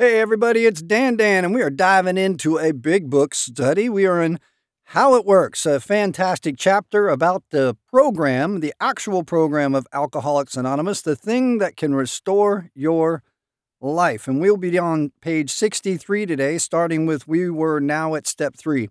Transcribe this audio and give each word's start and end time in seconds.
Hey, 0.00 0.18
everybody, 0.18 0.64
it's 0.64 0.80
Dan 0.80 1.16
Dan, 1.16 1.44
and 1.44 1.54
we 1.54 1.60
are 1.60 1.68
diving 1.68 2.16
into 2.16 2.56
a 2.56 2.72
big 2.72 3.10
book 3.10 3.34
study. 3.34 3.90
We 3.90 4.06
are 4.06 4.22
in 4.22 4.40
How 4.82 5.14
It 5.14 5.26
Works, 5.26 5.66
a 5.66 5.78
fantastic 5.78 6.54
chapter 6.56 7.10
about 7.10 7.44
the 7.50 7.76
program, 7.86 8.60
the 8.60 8.72
actual 8.80 9.24
program 9.24 9.74
of 9.74 9.86
Alcoholics 9.92 10.56
Anonymous, 10.56 11.02
the 11.02 11.14
thing 11.14 11.58
that 11.58 11.76
can 11.76 11.94
restore 11.94 12.70
your 12.74 13.22
life. 13.78 14.26
And 14.26 14.40
we'll 14.40 14.56
be 14.56 14.78
on 14.78 15.12
page 15.20 15.50
63 15.50 16.24
today, 16.24 16.56
starting 16.56 17.04
with 17.04 17.28
We 17.28 17.50
Were 17.50 17.78
Now 17.78 18.14
at 18.14 18.26
Step 18.26 18.54
3. 18.56 18.88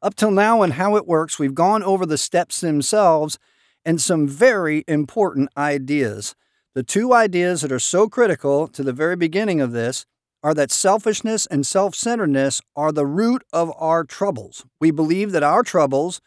Up 0.00 0.14
till 0.14 0.30
now, 0.30 0.62
in 0.62 0.70
How 0.70 0.94
It 0.94 1.08
Works, 1.08 1.40
we've 1.40 1.56
gone 1.56 1.82
over 1.82 2.06
the 2.06 2.16
steps 2.16 2.60
themselves 2.60 3.36
and 3.84 4.00
some 4.00 4.28
very 4.28 4.84
important 4.86 5.50
ideas. 5.56 6.36
The 6.74 6.84
two 6.84 7.12
ideas 7.12 7.62
that 7.62 7.72
are 7.72 7.80
so 7.80 8.08
critical 8.08 8.68
to 8.68 8.84
the 8.84 8.92
very 8.92 9.16
beginning 9.16 9.60
of 9.60 9.72
this 9.72 10.06
are 10.42 10.54
that 10.54 10.70
selfishness 10.70 11.46
and 11.46 11.66
self 11.66 11.94
centeredness 11.94 12.60
are 12.74 12.92
the 12.92 13.06
root 13.06 13.44
of 13.52 13.72
our 13.76 14.04
troubles. 14.04 14.64
We 14.80 14.90
believe 14.90 15.32
that 15.32 15.42
our 15.42 15.62
troubles 15.62 16.20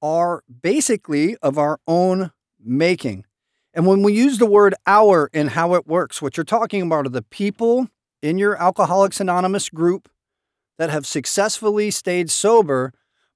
are 0.00 0.42
basically 0.62 1.36
of 1.36 1.58
our 1.58 1.78
own 1.86 2.32
making. 2.58 3.24
And 3.74 3.86
when 3.86 4.02
we 4.02 4.12
use 4.12 4.38
the 4.38 4.46
word 4.46 4.74
our 4.86 5.30
in 5.32 5.48
how 5.48 5.74
it 5.74 5.86
works, 5.86 6.20
what 6.20 6.36
you're 6.36 6.44
talking 6.44 6.82
about 6.82 7.06
are 7.06 7.10
the 7.10 7.22
people 7.22 7.88
in 8.20 8.36
your 8.36 8.60
Alcoholics 8.60 9.20
Anonymous 9.20 9.70
group 9.70 10.08
that 10.78 10.90
have 10.90 11.06
successfully 11.06 11.90
stayed 11.90 12.30
sober 12.30 12.92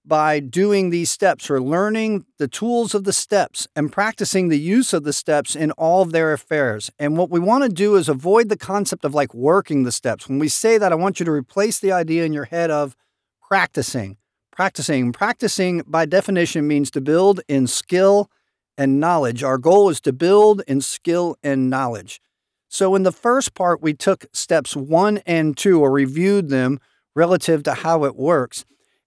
by 0.06 0.38
doing 0.38 0.91
these 0.91 1.10
steps 1.10 1.51
or 1.51 1.60
learning 1.60 2.24
the 2.38 2.46
tools 2.46 2.95
of 2.95 3.05
the 3.05 3.12
steps 3.12 3.66
and 3.74 3.92
practicing 3.92 4.48
the 4.48 4.59
use 4.59 4.92
of 4.92 5.02
the 5.02 5.12
steps 5.12 5.56
in 5.56 5.73
all 5.73 6.02
of 6.02 6.12
their 6.12 6.32
affairs. 6.32 6.91
And 6.98 7.16
what 7.16 7.30
we 7.30 7.41
want 7.41 7.65
to 7.65 7.69
do 7.69 7.96
is 7.96 8.09
avoid 8.09 8.48
the 8.48 8.56
concept 8.56 9.05
of 9.05 9.15
like 9.15 9.34
working 9.34 9.82
the 9.82 9.92
steps. 9.92 10.29
When 10.29 10.38
we 10.38 10.48
say 10.48 10.79
that, 10.79 10.92
I 10.92 10.96
want 10.96 11.19
you 11.19 11.27
to 11.27 11.32
replace 11.32 11.80
the 11.80 11.93
idea 11.93 12.24
in 12.24 12.32
your 12.32 12.45
head 12.45 12.71
of 12.71 12.95
practicing. 13.43 14.16
Practicing. 14.52 15.13
Practicing, 15.13 15.82
by 15.87 16.07
definition, 16.07 16.68
means 16.68 16.91
to 16.93 17.01
build 17.01 17.41
in 17.48 17.66
skill 17.66 18.30
and 18.79 19.01
knowledge. 19.01 19.43
Our 19.43 19.59
goal 19.59 19.88
is 19.88 20.01
to 20.02 20.13
build 20.13 20.63
in 20.68 20.80
skill 20.80 21.37
and 21.43 21.68
knowledge. 21.68 22.20
So, 22.68 22.95
in 22.95 23.02
the 23.02 23.13
first 23.13 23.54
part, 23.54 23.82
we 23.82 23.95
took 23.95 24.26
steps 24.32 24.76
one 24.76 25.18
and 25.26 25.57
two 25.57 25.80
or 25.80 25.91
reviewed 25.91 26.48
them 26.48 26.80
relative 27.15 27.63
to 27.65 27.74
how 27.74 28.04
it 28.04 28.16
works. 28.16 28.65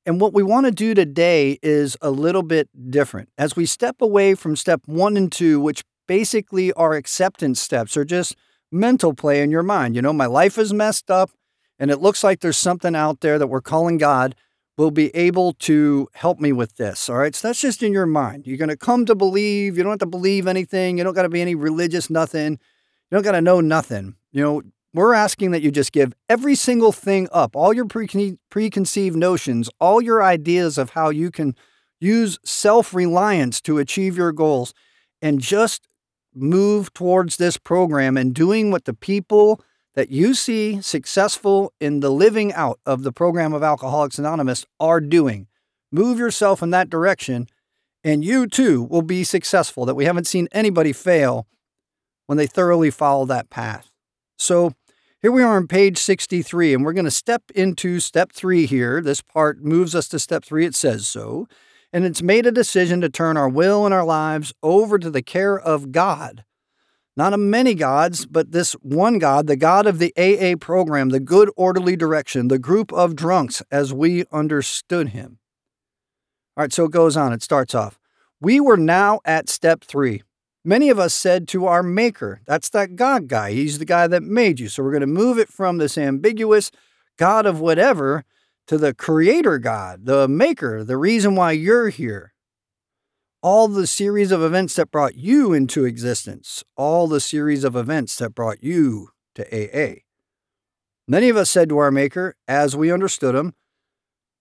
And 0.09 0.19
what 0.19 0.33
we 0.33 0.41
want 0.41 0.65
to 0.65 0.71
do 0.71 0.95
today 0.95 1.59
is 1.61 1.95
a 2.01 2.09
little 2.09 2.41
bit 2.41 2.67
different. 2.89 3.29
As 3.37 3.55
we 3.55 3.67
step 3.67 4.01
away 4.01 4.33
from 4.33 4.55
step 4.55 4.81
one 4.87 5.15
and 5.15 5.31
two, 5.31 5.59
which 5.61 5.83
basically 6.07 6.73
are 6.73 6.93
acceptance 6.95 7.61
steps 7.61 7.95
or 7.95 8.03
just 8.03 8.35
mental 8.71 9.13
play 9.13 9.43
in 9.43 9.51
your 9.51 9.61
mind. 9.61 9.95
You 9.95 10.01
know, 10.01 10.11
my 10.11 10.25
life 10.25 10.57
is 10.57 10.73
messed 10.73 11.11
up 11.11 11.29
and 11.77 11.91
it 11.91 12.01
looks 12.01 12.23
like 12.23 12.39
there's 12.39 12.57
something 12.57 12.95
out 12.95 13.21
there 13.21 13.37
that 13.37 13.45
we're 13.45 13.61
calling 13.61 13.99
God 13.99 14.33
will 14.79 14.89
be 14.89 15.15
able 15.15 15.53
to 15.53 16.07
help 16.15 16.39
me 16.39 16.53
with 16.53 16.77
this. 16.77 17.07
All 17.07 17.17
right. 17.17 17.35
So 17.35 17.47
that's 17.47 17.61
just 17.61 17.83
in 17.83 17.93
your 17.93 18.07
mind. 18.07 18.47
You're 18.47 18.57
going 18.57 18.69
to 18.69 18.77
come 18.77 19.05
to 19.05 19.13
believe. 19.13 19.77
You 19.77 19.83
don't 19.83 19.91
have 19.91 19.99
to 19.99 20.07
believe 20.07 20.47
anything. 20.47 20.97
You 20.97 21.03
don't 21.03 21.13
got 21.13 21.21
to 21.21 21.29
be 21.29 21.39
any 21.39 21.53
religious 21.53 22.09
nothing. 22.09 22.53
You 22.53 23.15
don't 23.15 23.21
got 23.21 23.33
to 23.33 23.41
know 23.41 23.61
nothing. 23.61 24.15
You 24.31 24.41
know, 24.41 24.61
we're 24.93 25.13
asking 25.13 25.51
that 25.51 25.61
you 25.61 25.71
just 25.71 25.91
give 25.91 26.13
every 26.27 26.55
single 26.55 26.91
thing 26.91 27.27
up, 27.31 27.55
all 27.55 27.73
your 27.73 27.85
pre- 27.85 28.37
preconceived 28.49 29.15
notions, 29.15 29.69
all 29.79 30.01
your 30.01 30.23
ideas 30.23 30.77
of 30.77 30.91
how 30.91 31.09
you 31.09 31.29
can 31.31 31.55
use 31.99 32.39
self 32.43 32.93
reliance 32.93 33.61
to 33.61 33.77
achieve 33.77 34.17
your 34.17 34.31
goals, 34.31 34.73
and 35.21 35.39
just 35.39 35.87
move 36.33 36.93
towards 36.93 37.37
this 37.37 37.57
program 37.57 38.17
and 38.17 38.33
doing 38.33 38.71
what 38.71 38.85
the 38.85 38.93
people 38.93 39.61
that 39.95 40.09
you 40.09 40.33
see 40.33 40.81
successful 40.81 41.73
in 41.79 41.99
the 41.99 42.11
living 42.11 42.53
out 42.53 42.79
of 42.85 43.03
the 43.03 43.11
program 43.11 43.53
of 43.53 43.63
Alcoholics 43.63 44.17
Anonymous 44.17 44.65
are 44.79 45.01
doing. 45.01 45.47
Move 45.91 46.19
yourself 46.19 46.61
in 46.61 46.69
that 46.69 46.89
direction, 46.89 47.47
and 48.03 48.23
you 48.23 48.47
too 48.47 48.83
will 48.83 49.01
be 49.01 49.23
successful. 49.23 49.85
That 49.85 49.95
we 49.95 50.05
haven't 50.05 50.27
seen 50.27 50.47
anybody 50.51 50.93
fail 50.93 51.47
when 52.27 52.37
they 52.37 52.47
thoroughly 52.47 52.91
follow 52.91 53.25
that 53.25 53.49
path. 53.49 53.91
So, 54.37 54.73
here 55.21 55.33
we 55.33 55.43
are 55.43 55.57
on 55.57 55.67
page 55.67 55.97
63, 55.97 56.73
and 56.73 56.85
we're 56.85 56.93
going 56.93 57.03
to 57.03 57.11
step 57.11 57.43
into 57.53 57.99
step 57.99 58.31
three 58.31 58.65
here. 58.65 59.01
This 59.01 59.21
part 59.21 59.61
moves 59.61 59.93
us 59.93 60.07
to 60.09 60.19
step 60.19 60.45
three, 60.45 60.65
it 60.65 60.75
says 60.75 61.07
so. 61.07 61.45
And 61.91 62.05
it's 62.05 62.21
made 62.21 62.45
a 62.45 62.53
decision 62.53 63.01
to 63.01 63.09
turn 63.09 63.35
our 63.35 63.49
will 63.49 63.83
and 63.83 63.93
our 63.93 64.05
lives 64.05 64.53
over 64.63 64.97
to 64.97 65.09
the 65.09 65.21
care 65.21 65.59
of 65.59 65.91
God. 65.91 66.45
Not 67.17 67.33
of 67.33 67.41
many 67.41 67.73
gods, 67.73 68.25
but 68.27 68.53
this 68.53 68.73
one 68.75 69.19
God, 69.19 69.47
the 69.47 69.57
God 69.57 69.87
of 69.87 69.99
the 69.99 70.13
AA 70.15 70.55
program, 70.55 71.09
the 71.09 71.19
good 71.19 71.51
orderly 71.57 71.97
direction, 71.97 72.47
the 72.47 72.57
group 72.57 72.93
of 72.93 73.13
drunks 73.13 73.61
as 73.69 73.93
we 73.93 74.23
understood 74.31 75.09
him. 75.09 75.39
All 76.55 76.63
right, 76.63 76.71
so 76.71 76.85
it 76.85 76.91
goes 76.91 77.17
on. 77.17 77.33
It 77.33 77.43
starts 77.43 77.75
off. 77.75 77.99
We 78.39 78.61
were 78.61 78.77
now 78.77 79.19
at 79.25 79.49
step 79.49 79.83
three. 79.83 80.23
Many 80.65 80.89
of 80.89 80.99
us 80.99 81.13
said 81.13 81.47
to 81.49 81.67
our 81.67 81.81
maker, 81.81 82.41
that's 82.45 82.69
that 82.69 82.95
God 82.95 83.27
guy. 83.27 83.53
He's 83.53 83.79
the 83.79 83.85
guy 83.85 84.07
that 84.07 84.23
made 84.23 84.59
you. 84.59 84.67
So 84.67 84.83
we're 84.83 84.91
going 84.91 85.01
to 85.01 85.07
move 85.07 85.37
it 85.37 85.49
from 85.49 85.77
this 85.77 85.97
ambiguous 85.97 86.69
God 87.17 87.45
of 87.45 87.59
whatever 87.59 88.25
to 88.67 88.77
the 88.77 88.93
creator 88.93 89.57
God, 89.57 90.05
the 90.05 90.27
maker, 90.27 90.83
the 90.83 90.97
reason 90.97 91.35
why 91.35 91.53
you're 91.53 91.89
here. 91.89 92.33
All 93.41 93.69
the 93.69 93.87
series 93.87 94.33
of 94.33 94.43
events 94.43 94.75
that 94.75 94.91
brought 94.91 95.15
you 95.15 95.53
into 95.53 95.85
existence, 95.85 96.63
all 96.75 97.07
the 97.07 97.21
series 97.21 97.63
of 97.63 97.75
events 97.75 98.17
that 98.17 98.35
brought 98.35 98.61
you 98.61 99.09
to 99.35 99.43
AA. 99.47 100.01
Many 101.07 101.29
of 101.29 101.37
us 101.37 101.49
said 101.49 101.69
to 101.69 101.77
our 101.77 101.89
Maker, 101.89 102.35
as 102.47 102.75
we 102.75 102.91
understood 102.91 103.33
him, 103.33 103.55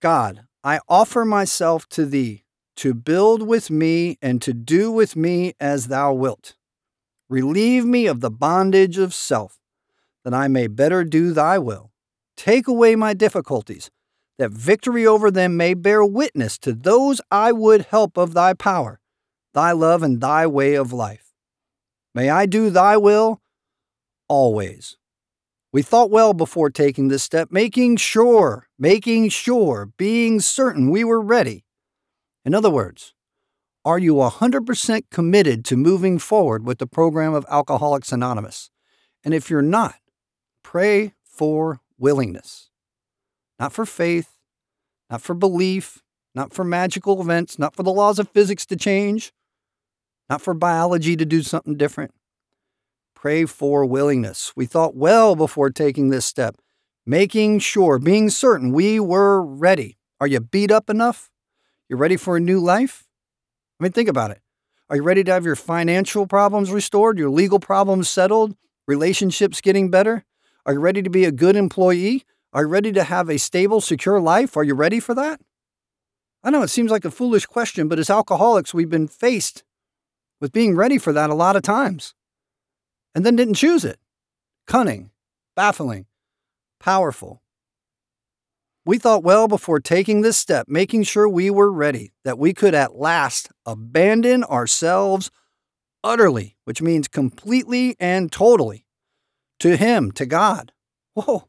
God, 0.01 0.41
I 0.63 0.79
offer 0.87 1.23
myself 1.25 1.87
to 1.89 2.05
thee 2.05 2.43
to 2.79 2.93
build 2.93 3.45
with 3.45 3.69
me 3.69 4.17
and 4.21 4.41
to 4.41 4.53
do 4.53 4.89
with 4.89 5.13
me 5.13 5.53
as 5.59 5.87
thou 5.87 6.13
wilt. 6.13 6.55
Relieve 7.27 7.83
me 7.83 8.07
of 8.07 8.21
the 8.21 8.31
bondage 8.31 8.97
of 8.97 9.13
self, 9.13 9.59
that 10.23 10.33
I 10.33 10.47
may 10.47 10.67
better 10.67 11.03
do 11.03 11.33
thy 11.33 11.57
will. 11.57 11.91
Take 12.37 12.69
away 12.69 12.95
my 12.95 13.13
difficulties, 13.13 13.91
that 14.37 14.51
victory 14.51 15.05
over 15.05 15.29
them 15.29 15.57
may 15.57 15.73
bear 15.73 16.05
witness 16.05 16.57
to 16.59 16.71
those 16.71 17.19
I 17.29 17.51
would 17.51 17.87
help 17.87 18.15
of 18.15 18.33
thy 18.33 18.53
power, 18.53 19.01
thy 19.53 19.73
love, 19.73 20.01
and 20.01 20.21
thy 20.21 20.47
way 20.47 20.75
of 20.75 20.93
life. 20.93 21.33
May 22.15 22.29
I 22.29 22.45
do 22.45 22.69
thy 22.69 22.95
will 22.95 23.41
always. 24.29 24.95
We 25.73 25.81
thought 25.81 26.11
well 26.11 26.33
before 26.33 26.69
taking 26.69 27.09
this 27.09 27.23
step, 27.23 27.51
making 27.51 27.97
sure, 27.97 28.69
making 28.79 29.29
sure, 29.29 29.89
being 29.97 30.39
certain 30.39 30.89
we 30.89 31.03
were 31.03 31.19
ready 31.19 31.65
in 32.49 32.55
other 32.55 32.71
words, 32.71 33.13
are 33.85 33.99
you 33.99 34.15
100% 34.15 35.03
committed 35.11 35.63
to 35.65 35.77
moving 35.77 36.17
forward 36.17 36.65
with 36.65 36.79
the 36.79 36.87
program 36.87 37.35
of 37.35 37.45
Alcoholics 37.47 38.11
Anonymous? 38.11 38.71
And 39.23 39.35
if 39.35 39.51
you're 39.51 39.61
not, 39.61 39.97
pray 40.63 41.13
for 41.23 41.81
willingness. 41.99 42.71
Not 43.59 43.71
for 43.71 43.85
faith, 43.85 44.39
not 45.11 45.21
for 45.21 45.35
belief, 45.35 46.01
not 46.33 46.51
for 46.51 46.63
magical 46.63 47.21
events, 47.21 47.59
not 47.59 47.75
for 47.75 47.83
the 47.83 47.93
laws 47.93 48.17
of 48.17 48.29
physics 48.29 48.65
to 48.65 48.75
change, 48.75 49.31
not 50.27 50.41
for 50.41 50.55
biology 50.55 51.15
to 51.15 51.25
do 51.25 51.43
something 51.43 51.77
different. 51.77 52.15
Pray 53.13 53.45
for 53.45 53.85
willingness. 53.85 54.53
We 54.55 54.65
thought 54.65 54.95
well 54.95 55.35
before 55.35 55.69
taking 55.69 56.09
this 56.09 56.25
step, 56.25 56.55
making 57.05 57.59
sure, 57.59 57.99
being 57.99 58.31
certain 58.31 58.73
we 58.73 58.99
were 58.99 59.39
ready. 59.39 59.99
Are 60.19 60.25
you 60.25 60.39
beat 60.39 60.71
up 60.71 60.89
enough? 60.89 61.29
You 61.89 61.97
ready 61.97 62.17
for 62.17 62.37
a 62.37 62.39
new 62.39 62.59
life? 62.59 63.07
I 63.79 63.83
mean, 63.83 63.91
think 63.91 64.09
about 64.09 64.29
it. 64.29 64.41
Are 64.89 64.95
you 64.95 65.01
ready 65.01 65.23
to 65.23 65.31
have 65.31 65.43
your 65.43 65.55
financial 65.55 66.27
problems 66.27 66.71
restored, 66.71 67.17
your 67.17 67.31
legal 67.31 67.59
problems 67.59 68.07
settled, 68.07 68.55
relationships 68.87 69.59
getting 69.59 69.89
better? 69.89 70.23
Are 70.67 70.73
you 70.73 70.79
ready 70.79 71.01
to 71.01 71.09
be 71.09 71.25
a 71.25 71.31
good 71.31 71.55
employee? 71.55 72.25
Are 72.53 72.63
you 72.63 72.67
ready 72.67 72.91
to 72.91 73.03
have 73.03 73.27
a 73.27 73.39
stable, 73.39 73.81
secure 73.81 74.19
life? 74.19 74.55
Are 74.55 74.63
you 74.63 74.75
ready 74.75 74.99
for 74.99 75.15
that? 75.15 75.41
I 76.43 76.51
know 76.51 76.61
it 76.61 76.69
seems 76.69 76.91
like 76.91 77.05
a 77.05 77.11
foolish 77.11 77.47
question, 77.47 77.87
but 77.87 77.97
as 77.97 78.09
alcoholics, 78.09 78.73
we've 78.73 78.89
been 78.89 79.07
faced 79.07 79.63
with 80.39 80.53
being 80.53 80.75
ready 80.75 80.99
for 80.99 81.11
that 81.11 81.31
a 81.31 81.35
lot 81.35 81.55
of 81.55 81.63
times 81.63 82.13
and 83.15 83.25
then 83.25 83.35
didn't 83.35 83.55
choose 83.55 83.83
it. 83.83 83.99
Cunning, 84.67 85.09
baffling, 85.55 86.05
powerful. 86.79 87.41
We 88.85 88.97
thought 88.97 89.23
well 89.23 89.47
before 89.47 89.79
taking 89.79 90.21
this 90.21 90.37
step, 90.37 90.67
making 90.67 91.03
sure 91.03 91.27
we 91.27 91.49
were 91.49 91.71
ready, 91.71 92.13
that 92.23 92.39
we 92.39 92.53
could 92.53 92.73
at 92.73 92.95
last 92.95 93.49
abandon 93.65 94.43
ourselves 94.45 95.29
utterly, 96.03 96.55
which 96.63 96.81
means 96.81 97.07
completely 97.07 97.95
and 97.99 98.31
totally, 98.31 98.85
to 99.59 99.75
Him, 99.75 100.11
to 100.13 100.25
God. 100.25 100.71
Whoa. 101.13 101.47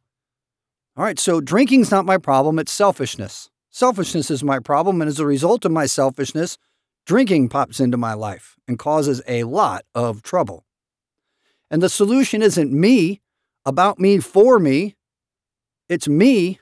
All 0.97 1.05
right, 1.05 1.19
so 1.19 1.41
drinking's 1.41 1.91
not 1.91 2.05
my 2.05 2.19
problem, 2.19 2.59
it's 2.59 2.73
selfishness. 2.73 3.49
Selfishness 3.71 4.31
is 4.31 4.43
my 4.43 4.59
problem, 4.59 5.01
and 5.01 5.09
as 5.09 5.21
a 5.21 5.27
result 5.27 5.65
of 5.65 5.71
my 5.71 5.87
selfishness, 5.87 6.59
drinking 7.07 7.49
pops 7.49 7.79
into 7.79 7.97
my 7.97 8.13
life 8.13 8.57
and 8.67 8.79
causes 8.79 9.23
a 9.29 9.45
lot 9.45 9.85
of 9.95 10.23
trouble. 10.23 10.67
And 11.71 11.81
the 11.81 11.89
solution 11.89 12.43
isn't 12.43 12.73
me, 12.73 13.23
about 13.65 14.01
me, 14.01 14.19
for 14.19 14.59
me. 14.59 14.97
it's 15.89 16.09
me 16.09 16.59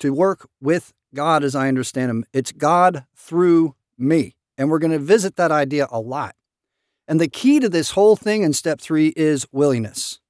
to 0.00 0.12
work 0.12 0.48
with 0.60 0.92
God 1.14 1.44
as 1.44 1.54
I 1.54 1.68
understand 1.68 2.10
Him. 2.10 2.24
It's 2.32 2.52
God 2.52 3.04
through 3.14 3.74
me. 3.98 4.36
And 4.58 4.70
we're 4.70 4.78
going 4.78 4.92
to 4.92 4.98
visit 4.98 5.36
that 5.36 5.52
idea 5.52 5.86
a 5.90 6.00
lot. 6.00 6.34
And 7.08 7.20
the 7.20 7.28
key 7.28 7.60
to 7.60 7.68
this 7.68 7.92
whole 7.92 8.16
thing 8.16 8.42
in 8.42 8.52
step 8.52 8.80
three 8.80 9.12
is 9.16 9.46
willingness. 9.52 10.20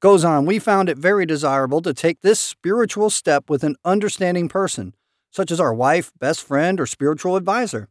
Goes 0.00 0.24
on, 0.24 0.46
we 0.46 0.60
found 0.60 0.88
it 0.88 0.96
very 0.96 1.26
desirable 1.26 1.82
to 1.82 1.92
take 1.92 2.20
this 2.20 2.38
spiritual 2.38 3.10
step 3.10 3.50
with 3.50 3.64
an 3.64 3.74
understanding 3.84 4.48
person, 4.48 4.94
such 5.32 5.50
as 5.50 5.58
our 5.58 5.74
wife, 5.74 6.12
best 6.18 6.44
friend, 6.44 6.78
or 6.78 6.86
spiritual 6.86 7.34
advisor. 7.34 7.88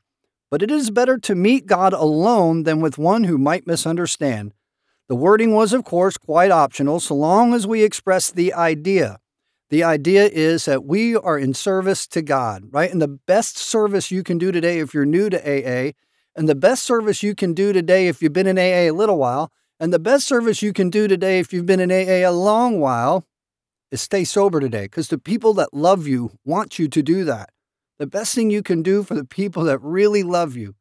But 0.49 0.61
it 0.61 0.71
is 0.71 0.89
better 0.89 1.17
to 1.17 1.35
meet 1.35 1.65
God 1.65 1.91
alone 1.91 2.63
than 2.63 2.79
with 2.79 2.97
one 2.97 3.25
who 3.25 3.37
might 3.37 3.67
misunderstand. 3.67 4.53
The 5.09 5.15
wording 5.15 5.53
was, 5.53 5.73
of 5.73 5.83
course, 5.83 6.17
quite 6.17 6.51
optional 6.51 7.01
so 7.01 7.15
long 7.15 7.53
as 7.53 7.67
we 7.67 7.83
express 7.83 8.31
the 8.31 8.53
idea. 8.53 9.19
The 9.69 9.83
idea 9.83 10.25
is 10.25 10.65
that 10.65 10.85
we 10.85 11.15
are 11.15 11.37
in 11.37 11.53
service 11.53 12.07
to 12.07 12.21
God, 12.21 12.63
right? 12.71 12.91
And 12.91 13.01
the 13.01 13.07
best 13.07 13.57
service 13.57 14.11
you 14.11 14.23
can 14.23 14.37
do 14.37 14.51
today 14.51 14.79
if 14.79 14.93
you're 14.93 15.05
new 15.05 15.29
to 15.29 15.37
AA, 15.37 15.91
and 16.35 16.47
the 16.47 16.55
best 16.55 16.83
service 16.83 17.21
you 17.21 17.35
can 17.35 17.53
do 17.53 17.73
today 17.73 18.07
if 18.07 18.21
you've 18.21 18.31
been 18.31 18.47
in 18.47 18.57
AA 18.57 18.89
a 18.89 18.91
little 18.91 19.17
while, 19.17 19.51
and 19.79 19.91
the 19.91 19.99
best 19.99 20.25
service 20.25 20.61
you 20.61 20.71
can 20.71 20.89
do 20.89 21.07
today 21.07 21.39
if 21.39 21.51
you've 21.51 21.65
been 21.65 21.79
in 21.79 21.91
AA 21.91 22.27
a 22.27 22.31
long 22.31 22.79
while 22.79 23.25
is 23.91 24.01
stay 24.01 24.23
sober 24.23 24.59
today 24.59 24.83
because 24.83 25.09
the 25.09 25.17
people 25.17 25.53
that 25.55 25.73
love 25.73 26.07
you 26.07 26.31
want 26.45 26.79
you 26.79 26.87
to 26.87 27.01
do 27.01 27.23
that. 27.25 27.49
The 27.99 28.07
best 28.07 28.35
thing 28.35 28.49
you 28.49 28.63
can 28.63 28.83
do 28.83 29.03
for 29.03 29.15
the 29.15 29.25
people 29.25 29.63
that 29.65 29.79
really 29.79 30.23
love 30.23 30.55
you 30.55 30.75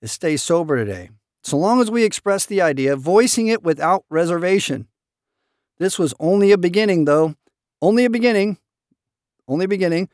is 0.00 0.12
stay 0.12 0.36
sober 0.36 0.76
today. 0.76 1.10
So 1.42 1.56
long 1.56 1.80
as 1.80 1.90
we 1.90 2.04
express 2.04 2.46
the 2.46 2.60
idea, 2.60 2.96
voicing 2.96 3.48
it 3.48 3.62
without 3.62 4.04
reservation. 4.08 4.86
This 5.78 5.98
was 5.98 6.14
only 6.20 6.52
a 6.52 6.58
beginning, 6.58 7.04
though. 7.04 7.34
Only 7.82 8.04
a 8.04 8.10
beginning. 8.10 8.58
Only 9.48 9.64
a 9.64 9.68
beginning. 9.68 10.08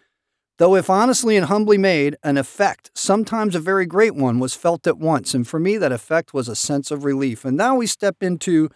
Though, 0.57 0.75
if 0.75 0.91
honestly 0.91 1.37
and 1.37 1.47
humbly 1.47 1.79
made, 1.79 2.17
an 2.25 2.37
effect, 2.37 2.91
sometimes 2.95 3.55
a 3.55 3.61
very 3.61 3.87
great 3.87 4.17
one, 4.17 4.41
was 4.41 4.55
felt 4.55 4.89
at 4.89 4.99
once. 4.99 5.35
And 5.35 5.47
for 5.47 5.61
me, 5.61 5.77
that 5.77 5.93
effect 5.93 6.35
was 6.35 6.49
a 6.49 6.57
sense 6.57 6.91
of 6.91 7.05
relief. 7.05 7.45
And 7.45 7.57
now 7.57 7.77
we 7.77 7.87
step 7.87 8.23
into 8.23 8.71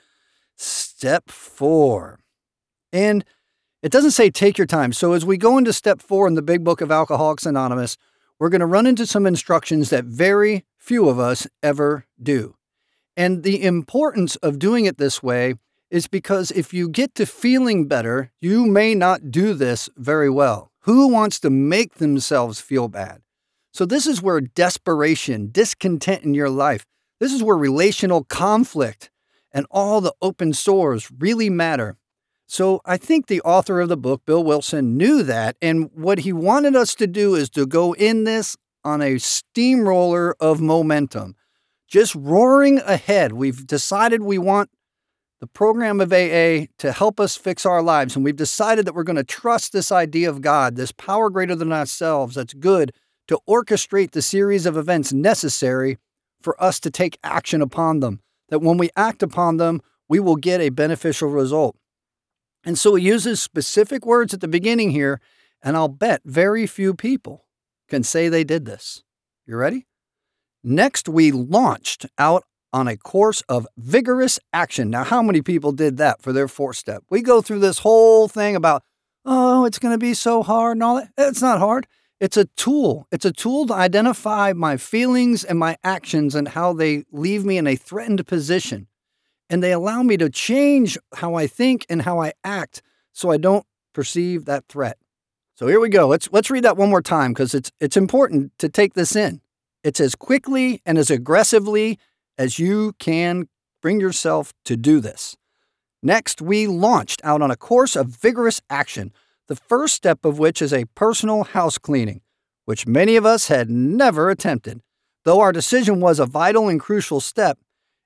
step 0.54 1.30
four. 1.30 2.20
And 2.92 3.24
it 3.82 3.90
doesn't 3.90 4.12
say 4.12 4.30
take 4.30 4.58
your 4.58 4.66
time. 4.66 4.92
So, 4.92 5.12
as 5.14 5.24
we 5.24 5.36
go 5.36 5.58
into 5.58 5.72
step 5.72 6.00
four 6.00 6.28
in 6.28 6.34
the 6.34 6.42
big 6.42 6.62
book 6.62 6.80
of 6.80 6.92
Alcoholics 6.92 7.46
Anonymous, 7.46 7.96
we're 8.38 8.50
going 8.50 8.60
to 8.60 8.66
run 8.66 8.86
into 8.86 9.06
some 9.06 9.26
instructions 9.26 9.90
that 9.90 10.04
very 10.04 10.64
few 10.76 11.08
of 11.08 11.18
us 11.18 11.48
ever 11.62 12.06
do. 12.22 12.54
And 13.16 13.42
the 13.42 13.64
importance 13.64 14.36
of 14.36 14.60
doing 14.60 14.84
it 14.84 14.98
this 14.98 15.22
way 15.22 15.54
is 15.92 16.08
because 16.08 16.50
if 16.52 16.72
you 16.72 16.88
get 16.88 17.14
to 17.14 17.26
feeling 17.26 17.86
better, 17.86 18.32
you 18.40 18.64
may 18.64 18.94
not 18.94 19.30
do 19.30 19.52
this 19.52 19.90
very 19.94 20.30
well. 20.30 20.72
Who 20.80 21.08
wants 21.08 21.38
to 21.40 21.50
make 21.50 21.96
themselves 21.96 22.60
feel 22.60 22.88
bad? 22.88 23.20
So, 23.74 23.84
this 23.84 24.06
is 24.06 24.22
where 24.22 24.40
desperation, 24.40 25.50
discontent 25.52 26.24
in 26.24 26.34
your 26.34 26.48
life, 26.48 26.86
this 27.20 27.32
is 27.32 27.42
where 27.42 27.56
relational 27.56 28.24
conflict 28.24 29.10
and 29.52 29.66
all 29.70 30.00
the 30.00 30.14
open 30.22 30.54
sores 30.54 31.10
really 31.16 31.50
matter. 31.50 31.98
So, 32.46 32.80
I 32.86 32.96
think 32.96 33.26
the 33.26 33.42
author 33.42 33.80
of 33.80 33.90
the 33.90 33.96
book, 33.96 34.22
Bill 34.24 34.42
Wilson, 34.42 34.96
knew 34.96 35.22
that. 35.22 35.56
And 35.60 35.90
what 35.92 36.20
he 36.20 36.32
wanted 36.32 36.74
us 36.74 36.94
to 36.96 37.06
do 37.06 37.34
is 37.34 37.50
to 37.50 37.66
go 37.66 37.92
in 37.94 38.24
this 38.24 38.56
on 38.82 39.02
a 39.02 39.18
steamroller 39.18 40.34
of 40.40 40.60
momentum, 40.60 41.36
just 41.86 42.14
roaring 42.14 42.78
ahead. 42.80 43.32
We've 43.32 43.66
decided 43.66 44.22
we 44.22 44.38
want 44.38 44.70
the 45.42 45.48
program 45.48 46.00
of 46.00 46.12
AA 46.12 46.70
to 46.78 46.92
help 46.92 47.18
us 47.18 47.36
fix 47.36 47.66
our 47.66 47.82
lives. 47.82 48.14
And 48.14 48.24
we've 48.24 48.36
decided 48.36 48.86
that 48.86 48.94
we're 48.94 49.02
going 49.02 49.16
to 49.16 49.24
trust 49.24 49.72
this 49.72 49.90
idea 49.90 50.30
of 50.30 50.40
God, 50.40 50.76
this 50.76 50.92
power 50.92 51.30
greater 51.30 51.56
than 51.56 51.72
ourselves 51.72 52.36
that's 52.36 52.54
good 52.54 52.92
to 53.26 53.40
orchestrate 53.48 54.12
the 54.12 54.22
series 54.22 54.66
of 54.66 54.76
events 54.76 55.12
necessary 55.12 55.98
for 56.40 56.62
us 56.62 56.78
to 56.78 56.92
take 56.92 57.18
action 57.24 57.60
upon 57.60 57.98
them. 57.98 58.20
That 58.50 58.60
when 58.60 58.78
we 58.78 58.90
act 58.94 59.20
upon 59.20 59.56
them, 59.56 59.82
we 60.08 60.20
will 60.20 60.36
get 60.36 60.60
a 60.60 60.68
beneficial 60.68 61.28
result. 61.28 61.76
And 62.64 62.78
so 62.78 62.94
he 62.94 63.04
uses 63.04 63.42
specific 63.42 64.06
words 64.06 64.32
at 64.32 64.42
the 64.42 64.46
beginning 64.46 64.92
here, 64.92 65.20
and 65.60 65.76
I'll 65.76 65.88
bet 65.88 66.20
very 66.24 66.68
few 66.68 66.94
people 66.94 67.46
can 67.88 68.04
say 68.04 68.28
they 68.28 68.44
did 68.44 68.64
this. 68.64 69.02
You 69.44 69.56
ready? 69.56 69.88
Next, 70.62 71.08
we 71.08 71.32
launched 71.32 72.06
out 72.16 72.44
on 72.72 72.88
a 72.88 72.96
course 72.96 73.42
of 73.48 73.66
vigorous 73.76 74.38
action. 74.52 74.90
Now, 74.90 75.04
how 75.04 75.22
many 75.22 75.42
people 75.42 75.72
did 75.72 75.96
that 75.98 76.22
for 76.22 76.32
their 76.32 76.48
fourth 76.48 76.76
step? 76.76 77.04
We 77.10 77.22
go 77.22 77.42
through 77.42 77.60
this 77.60 77.78
whole 77.78 78.28
thing 78.28 78.56
about, 78.56 78.82
oh, 79.24 79.64
it's 79.64 79.78
going 79.78 79.94
to 79.94 79.98
be 79.98 80.14
so 80.14 80.42
hard 80.42 80.76
and 80.76 80.82
all 80.82 80.96
that. 80.96 81.10
It's 81.18 81.42
not 81.42 81.58
hard. 81.58 81.86
It's 82.20 82.36
a 82.36 82.44
tool. 82.44 83.06
It's 83.10 83.24
a 83.24 83.32
tool 83.32 83.66
to 83.66 83.74
identify 83.74 84.52
my 84.52 84.76
feelings 84.76 85.44
and 85.44 85.58
my 85.58 85.76
actions 85.82 86.34
and 86.34 86.48
how 86.48 86.72
they 86.72 87.04
leave 87.10 87.44
me 87.44 87.58
in 87.58 87.66
a 87.66 87.76
threatened 87.76 88.26
position. 88.26 88.86
And 89.50 89.62
they 89.62 89.72
allow 89.72 90.02
me 90.02 90.16
to 90.16 90.30
change 90.30 90.96
how 91.16 91.34
I 91.34 91.46
think 91.46 91.84
and 91.90 92.02
how 92.02 92.20
I 92.20 92.32
act 92.44 92.80
so 93.12 93.30
I 93.30 93.36
don't 93.36 93.66
perceive 93.92 94.44
that 94.46 94.68
threat. 94.68 94.98
So 95.54 95.66
here 95.66 95.80
we 95.80 95.88
go. 95.88 96.08
Let's 96.08 96.28
let's 96.32 96.50
read 96.50 96.64
that 96.64 96.76
one 96.76 96.90
more 96.90 97.02
time 97.02 97.32
because 97.32 97.54
it's 97.54 97.70
it's 97.78 97.96
important 97.96 98.56
to 98.58 98.68
take 98.68 98.94
this 98.94 99.14
in. 99.14 99.42
It's 99.84 100.00
as 100.00 100.14
quickly 100.14 100.80
and 100.86 100.96
as 100.96 101.10
aggressively 101.10 101.98
as 102.38 102.58
you 102.58 102.94
can 102.98 103.48
bring 103.80 104.00
yourself 104.00 104.52
to 104.64 104.76
do 104.76 105.00
this. 105.00 105.36
Next, 106.02 106.42
we 106.42 106.66
launched 106.66 107.20
out 107.24 107.42
on 107.42 107.50
a 107.50 107.56
course 107.56 107.94
of 107.94 108.08
vigorous 108.08 108.60
action, 108.68 109.12
the 109.48 109.56
first 109.56 109.94
step 109.94 110.24
of 110.24 110.38
which 110.38 110.60
is 110.60 110.72
a 110.72 110.86
personal 110.94 111.44
house 111.44 111.78
cleaning, 111.78 112.22
which 112.64 112.86
many 112.86 113.16
of 113.16 113.26
us 113.26 113.48
had 113.48 113.70
never 113.70 114.30
attempted. 114.30 114.80
Though 115.24 115.40
our 115.40 115.52
decision 115.52 116.00
was 116.00 116.18
a 116.18 116.26
vital 116.26 116.68
and 116.68 116.80
crucial 116.80 117.20
step, 117.20 117.58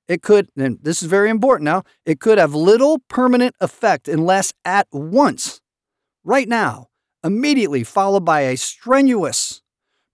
it 0.08 0.22
could, 0.22 0.48
and 0.56 0.78
this 0.82 1.02
is 1.02 1.08
very 1.08 1.30
important 1.30 1.64
now, 1.64 1.82
it 2.04 2.20
could 2.20 2.38
have 2.38 2.54
little 2.54 2.98
permanent 3.08 3.54
effect 3.60 4.08
unless 4.08 4.52
at 4.64 4.86
once, 4.92 5.60
right 6.22 6.48
now, 6.48 6.88
immediately 7.24 7.82
followed 7.82 8.24
by 8.24 8.42
a 8.42 8.56
strenuous, 8.56 9.62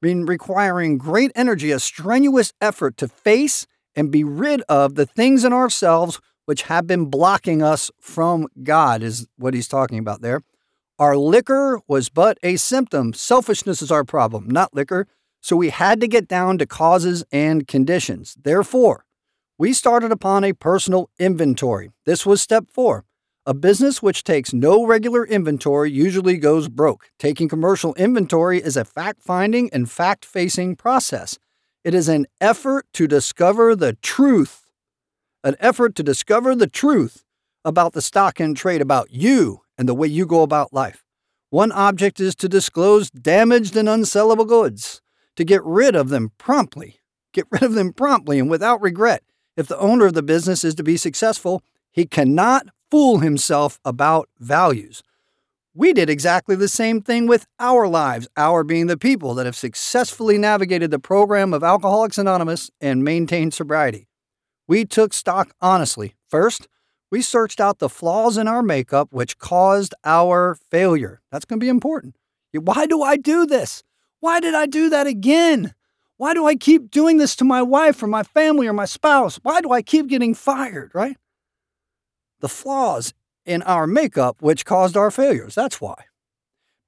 requiring 0.00 0.98
great 0.98 1.30
energy, 1.34 1.70
a 1.70 1.78
strenuous 1.78 2.52
effort 2.60 2.96
to 2.96 3.08
face 3.08 3.66
and 3.94 4.10
be 4.10 4.24
rid 4.24 4.62
of 4.68 4.94
the 4.94 5.06
things 5.06 5.44
in 5.44 5.52
ourselves 5.52 6.20
which 6.44 6.62
have 6.62 6.86
been 6.86 7.06
blocking 7.06 7.62
us 7.62 7.90
from 8.00 8.48
God, 8.62 9.02
is 9.02 9.26
what 9.36 9.55
he's 9.55 9.69
talking 9.69 9.98
about 9.98 10.22
there. 10.22 10.43
Our 10.98 11.17
liquor 11.17 11.81
was 11.88 12.08
but 12.08 12.38
a 12.43 12.56
symptom. 12.56 13.12
Selfishness 13.12 13.82
is 13.82 13.90
our 13.90 14.05
problem, 14.05 14.48
not 14.48 14.74
liquor. 14.74 15.06
So 15.40 15.56
we 15.56 15.70
had 15.70 16.00
to 16.00 16.08
get 16.08 16.28
down 16.28 16.58
to 16.58 16.67
causes 16.67 17.24
and 17.32 17.67
conditions. 17.67 18.36
Therefore, 18.40 19.05
we 19.58 19.72
started 19.72 20.12
upon 20.12 20.44
a 20.44 20.52
personal 20.52 21.10
inventory. 21.19 21.90
This 22.05 22.24
was 22.26 22.40
step 22.40 22.67
four. 22.69 23.05
A 23.44 23.55
business 23.55 24.00
which 24.00 24.22
takes 24.22 24.52
no 24.52 24.86
regular 24.86 25.26
inventory 25.26 25.90
usually 25.90 26.36
goes 26.36 26.69
broke. 26.69 27.10
Taking 27.19 27.48
commercial 27.48 27.94
inventory 27.94 28.62
is 28.62 28.76
a 28.76 28.84
fact 28.84 29.20
finding 29.20 29.69
and 29.72 29.90
fact 29.90 30.24
facing 30.24 30.76
process. 30.76 31.38
It 31.84 31.94
is 31.94 32.08
an 32.08 32.27
effort 32.41 32.86
to 32.93 33.08
discover 33.08 33.74
the 33.74 33.94
truth, 33.94 34.70
an 35.43 35.56
effort 35.58 35.96
to 35.96 36.05
discover 36.05 36.55
the 36.55 36.69
truth 36.69 37.24
about 37.65 37.93
the 37.93 38.03
stock 38.03 38.41
in 38.41 38.55
trade, 38.55 38.81
about 38.81 39.10
you 39.10 39.62
and 39.77 39.89
the 39.89 39.94
way 39.94 40.06
you 40.06 40.24
go 40.24 40.43
about 40.43 40.72
life. 40.72 41.05
One 41.51 41.72
object 41.72 42.20
is 42.20 42.36
to 42.36 42.48
disclose 42.48 43.10
damaged 43.10 43.77
and 43.77 43.89
unsellable 43.89 44.46
goods, 44.46 45.03
to 45.34 45.44
get 45.44 45.62
rid 45.65 45.96
of 45.96 46.08
them 46.08 46.31
promptly. 46.39 47.01
Get 47.32 47.46
rid 47.51 47.65
of 47.65 47.74
them 47.74 47.93
promptly 47.93 48.39
and 48.39 48.48
without 48.48 48.81
regret. 48.81 49.24
If 49.56 49.67
the 49.67 49.79
owner 49.79 50.06
of 50.06 50.15
the 50.15 50.22
business 50.22 50.65
is 50.65 50.77
to 50.77 50.84
be 50.84 50.96
successful, 50.96 51.62
he 51.91 52.06
cannot 52.06 52.69
fool 52.91 53.19
himself 53.19 53.81
about 53.84 54.29
values. 54.39 55.03
We 55.74 55.94
did 55.94 56.10
exactly 56.10 56.55
the 56.55 56.69
same 56.69 57.00
thing 57.00 57.26
with 57.26 57.46
our 57.58 57.88
lives, 57.88 58.29
our 58.36 58.62
being 58.62 58.88
the 58.88 58.98
people 58.98 59.32
that 59.34 59.46
have 59.46 59.56
successfully 59.56 60.36
navigated 60.36 60.91
the 60.91 60.98
program 60.98 61.55
of 61.55 61.64
Alcoholics 61.64 62.19
Anonymous 62.19 62.70
and 62.79 63.02
maintained 63.02 63.55
sobriety. 63.55 64.06
We 64.69 64.84
took 64.84 65.14
stock 65.14 65.55
honestly. 65.62 66.14
First, 66.29 66.69
we 67.10 67.22
searched 67.22 67.58
out 67.58 67.79
the 67.79 67.88
flaws 67.88 68.36
in 68.36 68.48
our 68.48 68.62
makeup 68.62 69.08
which 69.12 69.38
caused 69.38 69.94
our 70.05 70.58
failure. 70.70 71.22
That's 71.31 71.46
going 71.46 71.58
to 71.58 71.64
be 71.64 71.70
important. 71.70 72.17
Why 72.52 72.84
do 72.84 73.02
I 73.02 73.17
do 73.17 73.46
this? 73.46 73.82
Why 74.20 74.41
did 74.41 74.55
I 74.55 74.67
do 74.67 74.91
that 74.91 75.06
again? 75.06 75.74
Why 76.19 76.34
do 76.34 76.46
I 76.46 76.55
keep 76.55 76.91
doing 76.91 77.17
this 77.17 77.34
to 77.36 77.44
my 77.44 77.62
wife 77.62 78.02
or 78.02 78.06
my 78.08 78.22
family 78.22 78.67
or 78.67 78.74
my 78.74 78.84
spouse? 78.84 79.41
Why 79.43 79.62
do 79.62 79.72
I 79.72 79.81
keep 79.81 80.06
getting 80.06 80.34
fired, 80.34 80.91
right? 80.94 81.17
The 82.41 82.48
flaws 82.50 83.14
in 83.44 83.63
our 83.63 83.87
makeup 83.87 84.37
which 84.41 84.65
caused 84.65 84.96
our 84.96 85.11
failures. 85.11 85.55
That's 85.55 85.81
why. 85.81 86.05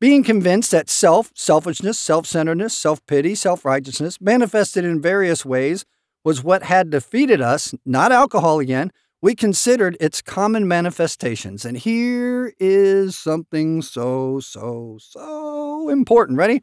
Being 0.00 0.22
convinced 0.22 0.70
that 0.72 0.90
self, 0.90 1.30
selfishness, 1.34 1.98
self 1.98 2.26
centeredness, 2.26 2.76
self 2.76 3.04
pity, 3.06 3.34
self 3.34 3.64
righteousness, 3.64 4.20
manifested 4.20 4.84
in 4.84 5.00
various 5.00 5.44
ways, 5.46 5.84
was 6.24 6.42
what 6.42 6.64
had 6.64 6.90
defeated 6.90 7.40
us, 7.40 7.74
not 7.84 8.12
alcohol 8.12 8.58
again. 8.60 8.90
we 9.22 9.34
considered 9.34 9.96
its 10.00 10.20
common 10.20 10.68
manifestations. 10.68 11.64
And 11.64 11.78
here 11.78 12.52
is 12.60 13.16
something 13.16 13.80
so, 13.80 14.40
so, 14.40 14.98
so 15.00 15.88
important. 15.88 16.36
Ready? 16.36 16.62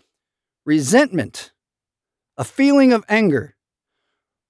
Resentment, 0.64 1.54
a 2.38 2.44
feeling 2.44 2.94
of 2.94 3.04
anger. 3.10 3.56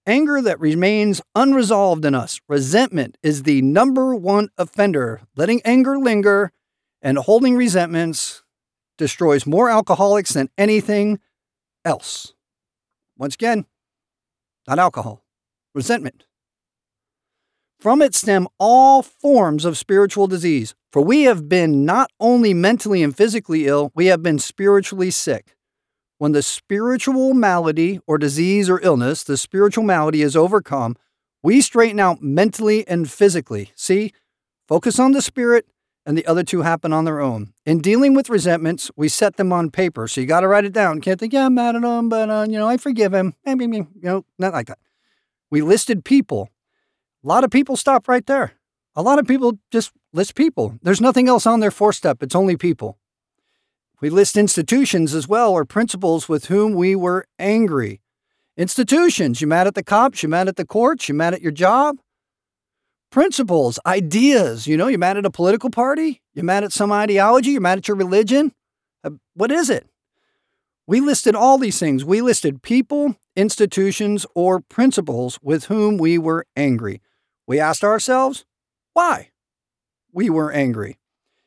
Anger 0.08 0.42
that 0.42 0.60
remains 0.60 1.22
unresolved 1.36 2.06
in 2.06 2.16
us. 2.16 2.42
Resentment 2.50 3.18
is 3.22 3.44
the 3.44 3.62
number 3.62 4.16
one 4.16 4.50
offender. 4.58 5.22
Letting 5.36 5.62
anger 5.64 6.00
linger 6.00 6.52
and 7.04 7.20
holding 7.20 7.56
resentments 7.56 8.42
destroys 8.98 9.46
more 9.46 9.70
alcoholics 9.70 10.34
than 10.34 10.50
anything 10.58 11.20
else. 11.86 12.34
Once 13.16 13.36
again, 13.36 13.66
not 14.68 14.80
alcohol, 14.80 15.24
resentment. 15.76 16.26
From 17.80 18.02
it 18.02 18.16
stem 18.16 18.48
all 18.60 19.04
forms 19.04 19.66
of 19.66 19.78
spiritual 19.78 20.28
disease. 20.28 20.74
For 20.92 21.02
we 21.02 21.24
have 21.24 21.48
been 21.48 21.86
not 21.86 22.12
only 22.20 22.54
mentally 22.54 23.02
and 23.02 23.16
physically 23.16 23.66
ill, 23.68 23.92
we 23.96 24.08
have 24.08 24.22
been 24.22 24.40
spiritually 24.40 25.10
sick. 25.10 25.56
When 26.22 26.34
the 26.34 26.44
spiritual 26.44 27.34
malady 27.34 28.00
or 28.06 28.20
disease 28.20 28.70
or 28.70 28.80
illness, 28.84 29.24
the 29.24 29.38
spiritual 29.38 29.84
malady 29.84 30.22
is 30.22 30.36
overcome, 30.36 30.96
we 31.42 31.62
straighten 31.62 32.00
out 32.00 32.22
mentally 32.22 32.88
and 32.88 33.10
physically. 33.10 33.72
See, 33.74 34.14
focus 34.68 35.00
on 35.00 35.14
the 35.14 35.22
spirit, 35.24 35.66
and 36.06 36.16
the 36.16 36.28
other 36.28 36.44
two 36.44 36.62
happen 36.62 36.94
on 36.94 37.06
their 37.06 37.22
own. 37.22 37.54
In 37.66 37.80
dealing 37.80 38.14
with 38.14 38.30
resentments, 38.30 38.92
we 38.96 39.08
set 39.08 39.38
them 39.38 39.52
on 39.52 39.72
paper. 39.72 40.08
So 40.08 40.22
you 40.22 40.28
got 40.28 40.42
to 40.42 40.48
write 40.48 40.66
it 40.66 40.74
down. 40.74 41.02
Can't 41.02 41.20
think, 41.20 41.34
yeah, 41.34 41.48
I'm 41.48 41.56
mad 41.56 41.76
at 41.76 41.84
him, 41.84 42.08
but, 42.08 42.30
uh, 42.30 42.46
you 42.48 42.60
know, 42.60 42.68
I 42.68 42.78
forgive 42.78 43.16
him. 43.16 43.34
You 43.44 43.88
know, 44.04 44.24
not 44.38 44.54
like 44.54 44.68
that. 44.68 44.78
We 45.50 45.64
listed 45.64 46.06
people 46.06 46.52
a 47.24 47.28
lot 47.28 47.44
of 47.44 47.50
people 47.52 47.76
stop 47.76 48.08
right 48.08 48.26
there. 48.26 48.54
A 48.96 49.02
lot 49.02 49.20
of 49.20 49.28
people 49.28 49.60
just 49.72 49.92
list 50.14 50.36
people. 50.36 50.78
There's 50.82 51.02
nothing 51.02 51.28
else 51.28 51.46
on 51.46 51.62
their 51.62 51.72
four 51.72 51.94
step, 51.94 52.22
it's 52.22 52.36
only 52.36 52.58
people. 52.58 52.98
We 54.02 54.10
list 54.10 54.36
institutions 54.36 55.14
as 55.14 55.28
well 55.28 55.52
or 55.52 55.64
principles 55.64 56.28
with 56.28 56.46
whom 56.46 56.74
we 56.74 56.96
were 56.96 57.26
angry. 57.38 58.02
Institutions, 58.58 59.42
you 59.42 59.48
mad 59.48 59.68
at 59.68 59.76
the 59.76 59.84
cops, 59.84 60.24
you 60.24 60.30
mad 60.30 60.48
at 60.48 60.56
the 60.56 60.66
courts, 60.66 61.08
you 61.08 61.14
mad 61.14 61.36
at 61.36 61.42
your 61.42 61.52
job. 61.52 61.98
Principles, 63.12 63.80
ideas, 63.86 64.66
you 64.66 64.76
know, 64.76 64.88
you 64.88 64.98
mad 64.98 65.18
at 65.18 65.26
a 65.26 65.30
political 65.30 65.70
party, 65.70 66.22
you 66.34 66.42
mad 66.44 66.64
at 66.64 66.74
some 66.74 66.92
ideology, 66.92 67.52
you're 67.52 67.62
mad 67.62 67.78
at 67.78 67.88
your 67.88 67.98
religion. 67.98 68.54
Uh, 69.04 69.12
what 69.36 69.52
is 69.52 69.70
it? 69.70 69.88
We 70.88 71.00
listed 71.00 71.36
all 71.36 71.58
these 71.58 71.80
things. 71.80 72.04
We 72.04 72.22
listed 72.22 72.64
people, 72.64 73.16
institutions, 73.36 74.26
or 74.34 74.62
principles 74.62 75.40
with 75.44 75.66
whom 75.66 75.98
we 75.98 76.18
were 76.18 76.46
angry. 76.56 77.02
We 77.46 77.60
asked 77.60 77.84
ourselves, 77.84 78.46
why? 78.94 79.30
We 80.12 80.30
were 80.30 80.52
angry. 80.52 80.98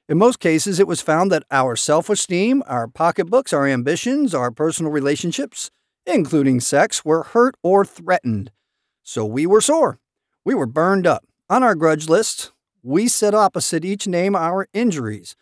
In 0.08 0.18
most 0.18 0.38
cases, 0.38 0.78
it 0.78 0.86
was 0.86 1.00
found 1.00 1.32
that 1.32 1.44
our 1.50 1.76
self 1.76 2.10
esteem, 2.10 2.62
our 2.66 2.86
pocketbooks, 2.86 3.52
our 3.52 3.66
ambitions, 3.66 4.34
our 4.34 4.50
personal 4.50 4.92
relationships, 4.92 5.70
including 6.06 6.60
sex, 6.60 7.04
were 7.04 7.22
hurt 7.22 7.56
or 7.62 7.84
threatened. 7.84 8.50
So 9.02 9.24
we 9.24 9.46
were 9.46 9.60
sore. 9.60 9.98
We 10.44 10.54
were 10.54 10.66
burned 10.66 11.06
up. 11.06 11.24
On 11.48 11.62
our 11.62 11.74
grudge 11.74 12.08
list, 12.08 12.52
we 12.82 13.08
set 13.08 13.34
opposite 13.34 13.84
each 13.84 14.06
name 14.06 14.34
our 14.36 14.66
injuries. 14.72 15.36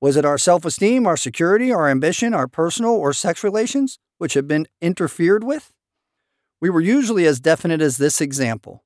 Was 0.00 0.16
it 0.16 0.24
our 0.24 0.38
self 0.38 0.64
esteem, 0.64 1.06
our 1.06 1.16
security, 1.16 1.72
our 1.72 1.88
ambition, 1.88 2.34
our 2.34 2.48
personal 2.48 2.92
or 2.92 3.12
sex 3.12 3.42
relations 3.42 3.98
which 4.18 4.34
had 4.34 4.46
been 4.46 4.66
interfered 4.80 5.42
with? 5.44 5.72
We 6.60 6.70
were 6.70 6.80
usually 6.80 7.26
as 7.26 7.40
definite 7.40 7.80
as 7.80 7.96
this 7.96 8.20
example 8.20 8.82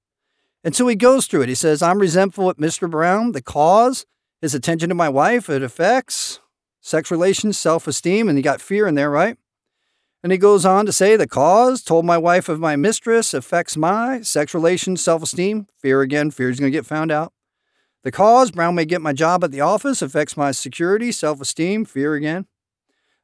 and 0.63 0.77
so 0.77 0.87
he 0.87 0.97
goes 0.97 1.27
through 1.27 1.43
it. 1.43 1.49
He 1.49 1.55
says, 1.55 1.83
I'm 1.83 1.99
resentful 1.99 2.51
at 2.51 2.59
Mr. 2.59 2.91
Brown. 2.91 3.33
The 3.33 3.43
cause, 3.43 4.05
his 4.41 4.55
attention 4.55 4.89
to 4.89 4.95
my 4.95 5.09
wife, 5.09 5.49
it 5.49 5.63
affects 5.63 6.41
sex 6.81 7.11
relations, 7.11 7.59
self 7.59 7.87
esteem, 7.87 8.29
and 8.29 8.39
you 8.39 8.43
got 8.43 8.61
fear 8.61 8.87
in 8.87 8.95
there, 8.95 9.11
right? 9.11 9.37
And 10.23 10.33
he 10.33 10.39
goes 10.39 10.67
on 10.67 10.85
to 10.85 10.93
say, 10.93 11.17
the 11.17 11.27
cause, 11.27 11.83
told 11.83 12.05
my 12.05 12.19
wife 12.19 12.49
of 12.49 12.61
my 12.61 12.77
mistress, 12.77 13.33
affects 13.33 13.77
my 13.77 14.21
sex 14.21 14.53
relations, 14.55 15.03
self 15.03 15.23
esteem, 15.23 15.67
fear 15.79 16.03
again, 16.03 16.31
fear 16.31 16.51
is 16.51 16.61
going 16.61 16.71
to 16.71 16.77
get 16.77 16.87
found 16.87 17.11
out. 17.11 17.33
The 18.03 18.11
cause, 18.11 18.51
Brown 18.51 18.75
may 18.75 18.87
get 18.87 19.03
my 19.03 19.13
job 19.13 19.45
at 19.45 19.51
the 19.51 19.61
office, 19.61 20.01
affects 20.03 20.37
my 20.37 20.53
security, 20.53 21.13
self 21.13 21.41
esteem, 21.41 21.85
fear 21.85 22.15
again. 22.15 22.47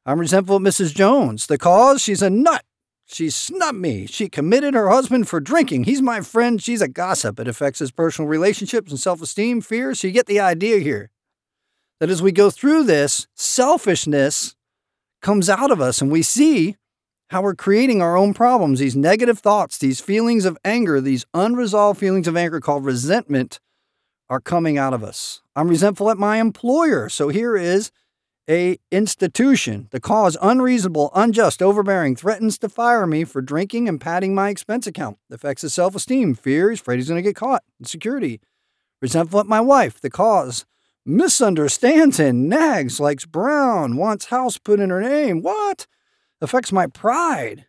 I'm 0.05 0.19
resentful 0.19 0.55
of 0.55 0.63
Mrs. 0.63 0.95
Jones. 0.95 1.47
The 1.47 1.57
cause, 1.57 2.01
she's 2.01 2.21
a 2.21 2.29
nut. 2.29 2.63
She 3.09 3.29
snubbed 3.29 3.79
me. 3.79 4.05
She 4.05 4.27
committed 4.27 4.73
her 4.73 4.89
husband 4.89 5.29
for 5.29 5.39
drinking. 5.39 5.85
He's 5.85 6.01
my 6.01 6.19
friend. 6.19 6.61
She's 6.61 6.81
a 6.81 6.89
gossip. 6.89 7.39
It 7.39 7.47
affects 7.47 7.79
his 7.79 7.89
personal 7.89 8.27
relationships 8.27 8.91
and 8.91 8.99
self 8.99 9.21
esteem, 9.21 9.61
fear. 9.61 9.95
So 9.95 10.07
you 10.07 10.13
get 10.13 10.25
the 10.25 10.41
idea 10.41 10.79
here 10.79 11.09
that 11.99 12.09
as 12.09 12.21
we 12.21 12.33
go 12.33 12.49
through 12.49 12.83
this, 12.83 13.25
selfishness 13.33 14.55
comes 15.21 15.49
out 15.49 15.71
of 15.71 15.79
us 15.81 16.01
and 16.01 16.11
we 16.11 16.21
see 16.21 16.75
how 17.29 17.41
we're 17.41 17.55
creating 17.55 18.01
our 18.01 18.17
own 18.17 18.33
problems. 18.33 18.79
These 18.79 18.95
negative 18.95 19.39
thoughts, 19.39 19.77
these 19.77 20.01
feelings 20.01 20.43
of 20.45 20.57
anger, 20.63 20.99
these 20.99 21.25
unresolved 21.33 21.99
feelings 21.99 22.27
of 22.27 22.37
anger 22.37 22.59
called 22.59 22.85
resentment 22.85 23.59
are 24.29 24.41
coming 24.41 24.77
out 24.77 24.93
of 24.93 25.03
us. 25.03 25.41
I'm 25.55 25.69
resentful 25.69 26.09
at 26.11 26.17
my 26.17 26.37
employer. 26.37 27.07
So 27.07 27.29
here 27.29 27.55
is 27.55 27.91
a 28.49 28.79
institution. 28.91 29.87
The 29.91 29.99
cause 29.99 30.37
unreasonable, 30.41 31.11
unjust, 31.13 31.61
overbearing, 31.61 32.15
threatens 32.15 32.57
to 32.59 32.69
fire 32.69 33.05
me 33.05 33.23
for 33.23 33.41
drinking 33.41 33.87
and 33.87 33.99
padding 33.99 34.33
my 34.33 34.49
expense 34.49 34.87
account. 34.87 35.17
Affects 35.31 35.63
his 35.63 35.73
self-esteem, 35.73 36.35
fear 36.35 36.69
he's 36.69 36.79
afraid 36.79 36.97
he's 36.97 37.09
going 37.09 37.21
to 37.21 37.27
get 37.27 37.35
caught. 37.35 37.63
Insecurity. 37.79 38.39
Resentful 39.01 39.39
at 39.39 39.45
my 39.45 39.61
wife. 39.61 39.99
The 39.99 40.09
cause 40.09 40.65
misunderstands 41.05 42.19
and 42.19 42.49
nags, 42.49 42.99
likes 42.99 43.25
Brown, 43.25 43.95
wants 43.95 44.25
house 44.25 44.57
put 44.57 44.79
in 44.79 44.89
her 44.89 45.01
name. 45.01 45.41
What? 45.41 45.87
Affects 46.41 46.71
my 46.71 46.87
pride. 46.87 47.65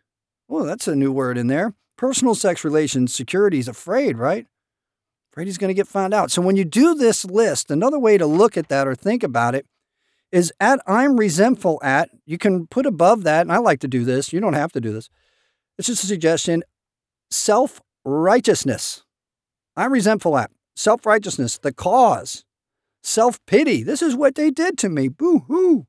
Oh, 0.49 0.65
that's 0.65 0.87
a 0.87 0.95
new 0.95 1.11
word 1.11 1.37
in 1.37 1.47
there. 1.47 1.73
Personal 1.97 2.35
sex 2.35 2.63
relations, 2.63 3.13
security. 3.13 3.59
Afraid, 3.59 4.17
right? 4.17 4.45
Afraid 5.31 5.45
he's 5.45 5.57
going 5.57 5.69
to 5.69 5.73
get 5.75 5.87
found 5.87 6.13
out. 6.13 6.31
So 6.31 6.41
when 6.41 6.55
you 6.55 6.65
do 6.65 6.95
this 6.95 7.23
list, 7.23 7.69
another 7.69 7.99
way 7.99 8.17
to 8.17 8.25
look 8.25 8.57
at 8.57 8.67
that 8.69 8.87
or 8.87 8.95
think 8.95 9.23
about 9.23 9.55
it 9.55 9.65
is 10.31 10.51
at 10.59 10.79
I'm 10.87 11.17
resentful 11.17 11.79
at. 11.83 12.09
You 12.25 12.37
can 12.37 12.67
put 12.67 12.85
above 12.85 13.23
that, 13.23 13.41
and 13.41 13.51
I 13.51 13.57
like 13.57 13.79
to 13.81 13.87
do 13.87 14.03
this. 14.03 14.31
You 14.31 14.39
don't 14.39 14.53
have 14.53 14.71
to 14.73 14.81
do 14.81 14.91
this. 14.91 15.09
It's 15.77 15.87
just 15.87 16.03
a 16.03 16.07
suggestion. 16.07 16.63
Self 17.31 17.81
righteousness. 18.03 19.03
I'm 19.75 19.93
resentful 19.93 20.37
at. 20.37 20.51
Self 20.75 21.05
righteousness, 21.05 21.57
the 21.57 21.73
cause. 21.73 22.43
Self 23.03 23.43
pity. 23.45 23.83
This 23.83 24.01
is 24.01 24.15
what 24.15 24.35
they 24.35 24.51
did 24.51 24.77
to 24.79 24.89
me. 24.89 25.07
Boo 25.07 25.39
hoo. 25.47 25.87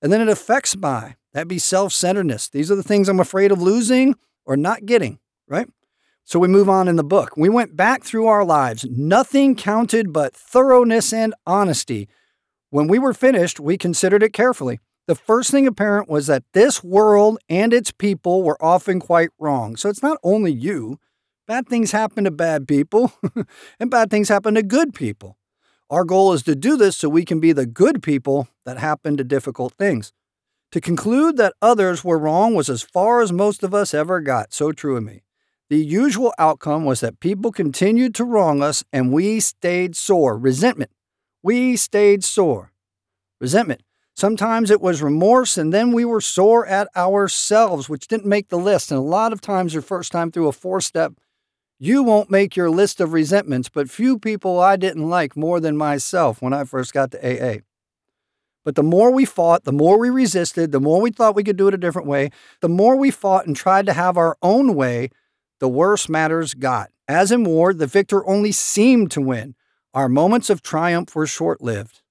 And 0.00 0.12
then 0.12 0.20
it 0.20 0.28
affects 0.28 0.76
my. 0.76 1.16
That'd 1.32 1.48
be 1.48 1.58
self 1.58 1.92
centeredness. 1.92 2.48
These 2.48 2.70
are 2.70 2.76
the 2.76 2.82
things 2.82 3.08
I'm 3.08 3.20
afraid 3.20 3.52
of 3.52 3.60
losing 3.60 4.14
or 4.46 4.56
not 4.56 4.86
getting, 4.86 5.18
right? 5.46 5.68
So 6.24 6.38
we 6.38 6.48
move 6.48 6.68
on 6.68 6.88
in 6.88 6.96
the 6.96 7.04
book. 7.04 7.36
We 7.36 7.48
went 7.48 7.76
back 7.76 8.04
through 8.04 8.26
our 8.26 8.44
lives. 8.44 8.84
Nothing 8.90 9.56
counted 9.56 10.12
but 10.12 10.36
thoroughness 10.36 11.12
and 11.12 11.34
honesty. 11.46 12.08
When 12.70 12.86
we 12.86 12.98
were 12.98 13.14
finished, 13.14 13.58
we 13.58 13.78
considered 13.78 14.22
it 14.22 14.34
carefully. 14.34 14.78
The 15.06 15.14
first 15.14 15.50
thing 15.50 15.66
apparent 15.66 16.10
was 16.10 16.26
that 16.26 16.44
this 16.52 16.84
world 16.84 17.38
and 17.48 17.72
its 17.72 17.90
people 17.90 18.42
were 18.42 18.62
often 18.62 19.00
quite 19.00 19.30
wrong. 19.38 19.74
So 19.76 19.88
it's 19.88 20.02
not 20.02 20.18
only 20.22 20.52
you. 20.52 20.98
Bad 21.46 21.66
things 21.66 21.92
happen 21.92 22.24
to 22.24 22.30
bad 22.30 22.68
people, 22.68 23.14
and 23.80 23.90
bad 23.90 24.10
things 24.10 24.28
happen 24.28 24.54
to 24.54 24.62
good 24.62 24.92
people. 24.92 25.38
Our 25.88 26.04
goal 26.04 26.34
is 26.34 26.42
to 26.42 26.54
do 26.54 26.76
this 26.76 26.94
so 26.94 27.08
we 27.08 27.24
can 27.24 27.40
be 27.40 27.52
the 27.52 27.64
good 27.64 28.02
people 28.02 28.48
that 28.66 28.76
happen 28.76 29.16
to 29.16 29.24
difficult 29.24 29.72
things. 29.78 30.12
To 30.72 30.80
conclude 30.82 31.38
that 31.38 31.54
others 31.62 32.04
were 32.04 32.18
wrong 32.18 32.54
was 32.54 32.68
as 32.68 32.82
far 32.82 33.22
as 33.22 33.32
most 33.32 33.62
of 33.62 33.72
us 33.72 33.94
ever 33.94 34.20
got. 34.20 34.52
So 34.52 34.72
true 34.72 34.98
of 34.98 35.04
me. 35.04 35.22
The 35.70 35.82
usual 35.82 36.34
outcome 36.38 36.84
was 36.84 37.00
that 37.00 37.20
people 37.20 37.50
continued 37.50 38.14
to 38.16 38.24
wrong 38.24 38.62
us 38.62 38.84
and 38.92 39.10
we 39.10 39.40
stayed 39.40 39.96
sore. 39.96 40.36
Resentment 40.36 40.90
we 41.42 41.76
stayed 41.76 42.24
sore. 42.24 42.72
Resentment. 43.40 43.82
Sometimes 44.16 44.70
it 44.70 44.80
was 44.80 45.00
remorse, 45.00 45.56
and 45.56 45.72
then 45.72 45.92
we 45.92 46.04
were 46.04 46.20
sore 46.20 46.66
at 46.66 46.88
ourselves, 46.96 47.88
which 47.88 48.08
didn't 48.08 48.26
make 48.26 48.48
the 48.48 48.58
list. 48.58 48.90
And 48.90 48.98
a 48.98 49.02
lot 49.02 49.32
of 49.32 49.40
times, 49.40 49.72
your 49.72 49.82
first 49.82 50.10
time 50.10 50.32
through 50.32 50.48
a 50.48 50.52
four 50.52 50.80
step, 50.80 51.12
you 51.78 52.02
won't 52.02 52.28
make 52.28 52.56
your 52.56 52.68
list 52.68 53.00
of 53.00 53.12
resentments, 53.12 53.68
but 53.68 53.88
few 53.88 54.18
people 54.18 54.58
I 54.58 54.74
didn't 54.74 55.08
like 55.08 55.36
more 55.36 55.60
than 55.60 55.76
myself 55.76 56.42
when 56.42 56.52
I 56.52 56.64
first 56.64 56.92
got 56.92 57.12
to 57.12 57.18
AA. 57.24 57.58
But 58.64 58.74
the 58.74 58.82
more 58.82 59.12
we 59.12 59.24
fought, 59.24 59.62
the 59.62 59.72
more 59.72 59.98
we 59.98 60.10
resisted, 60.10 60.72
the 60.72 60.80
more 60.80 61.00
we 61.00 61.12
thought 61.12 61.36
we 61.36 61.44
could 61.44 61.56
do 61.56 61.68
it 61.68 61.74
a 61.74 61.78
different 61.78 62.08
way, 62.08 62.30
the 62.60 62.68
more 62.68 62.96
we 62.96 63.12
fought 63.12 63.46
and 63.46 63.54
tried 63.54 63.86
to 63.86 63.92
have 63.92 64.16
our 64.16 64.36
own 64.42 64.74
way, 64.74 65.10
the 65.60 65.68
worse 65.68 66.08
matters 66.08 66.54
got. 66.54 66.90
As 67.06 67.30
in 67.30 67.44
war, 67.44 67.72
the 67.72 67.86
victor 67.86 68.26
only 68.28 68.52
seemed 68.52 69.10
to 69.12 69.20
win. 69.20 69.54
Our 69.98 70.08
moments 70.08 70.48
of 70.48 70.62
triumph 70.62 71.16
were 71.16 71.26
short 71.26 71.60
lived. 71.60 72.02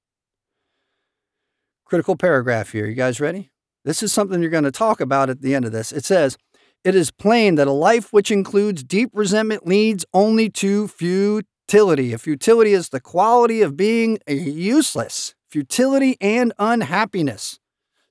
Critical 1.85 2.17
paragraph 2.17 2.73
here. 2.73 2.85
You 2.85 2.95
guys 2.95 3.21
ready? 3.21 3.49
This 3.85 4.03
is 4.03 4.11
something 4.11 4.41
you're 4.41 4.51
going 4.51 4.65
to 4.65 4.73
talk 4.73 4.99
about 4.99 5.29
at 5.29 5.41
the 5.41 5.55
end 5.55 5.63
of 5.63 5.71
this. 5.71 5.93
It 5.93 6.03
says, 6.03 6.37
It 6.83 6.95
is 6.95 7.11
plain 7.11 7.55
that 7.55 7.65
a 7.65 7.71
life 7.71 8.11
which 8.11 8.29
includes 8.29 8.83
deep 8.83 9.09
resentment 9.13 9.65
leads 9.65 10.03
only 10.13 10.49
to 10.49 10.89
futility. 10.89 12.11
A 12.11 12.17
futility 12.17 12.73
is 12.73 12.89
the 12.89 12.99
quality 12.99 13.61
of 13.61 13.77
being 13.77 14.19
useless, 14.27 15.33
futility 15.49 16.17
and 16.19 16.51
unhappiness. 16.59 17.57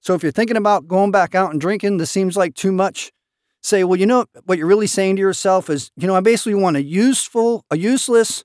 So 0.00 0.14
if 0.14 0.22
you're 0.22 0.32
thinking 0.32 0.56
about 0.56 0.88
going 0.88 1.10
back 1.10 1.34
out 1.34 1.50
and 1.50 1.60
drinking, 1.60 1.98
this 1.98 2.10
seems 2.10 2.34
like 2.34 2.54
too 2.54 2.72
much. 2.72 3.12
Say, 3.62 3.84
well, 3.84 4.00
you 4.00 4.06
know 4.06 4.24
what 4.46 4.56
you're 4.56 4.68
really 4.68 4.86
saying 4.86 5.16
to 5.16 5.20
yourself 5.20 5.68
is, 5.68 5.90
you 5.98 6.06
know, 6.06 6.14
I 6.14 6.20
basically 6.20 6.54
want 6.54 6.78
a 6.78 6.82
useful, 6.82 7.66
a 7.70 7.76
useless, 7.76 8.42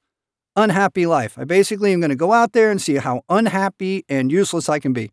unhappy 0.56 1.06
life. 1.06 1.38
I 1.38 1.44
basically 1.44 1.94
am 1.94 2.00
going 2.00 2.10
to 2.10 2.16
go 2.16 2.34
out 2.34 2.54
there 2.54 2.72
and 2.72 2.82
see 2.82 2.96
how 2.96 3.22
unhappy 3.30 4.06
and 4.10 4.32
useless 4.32 4.70
I 4.70 4.80
can 4.80 4.94
be. 4.94 5.12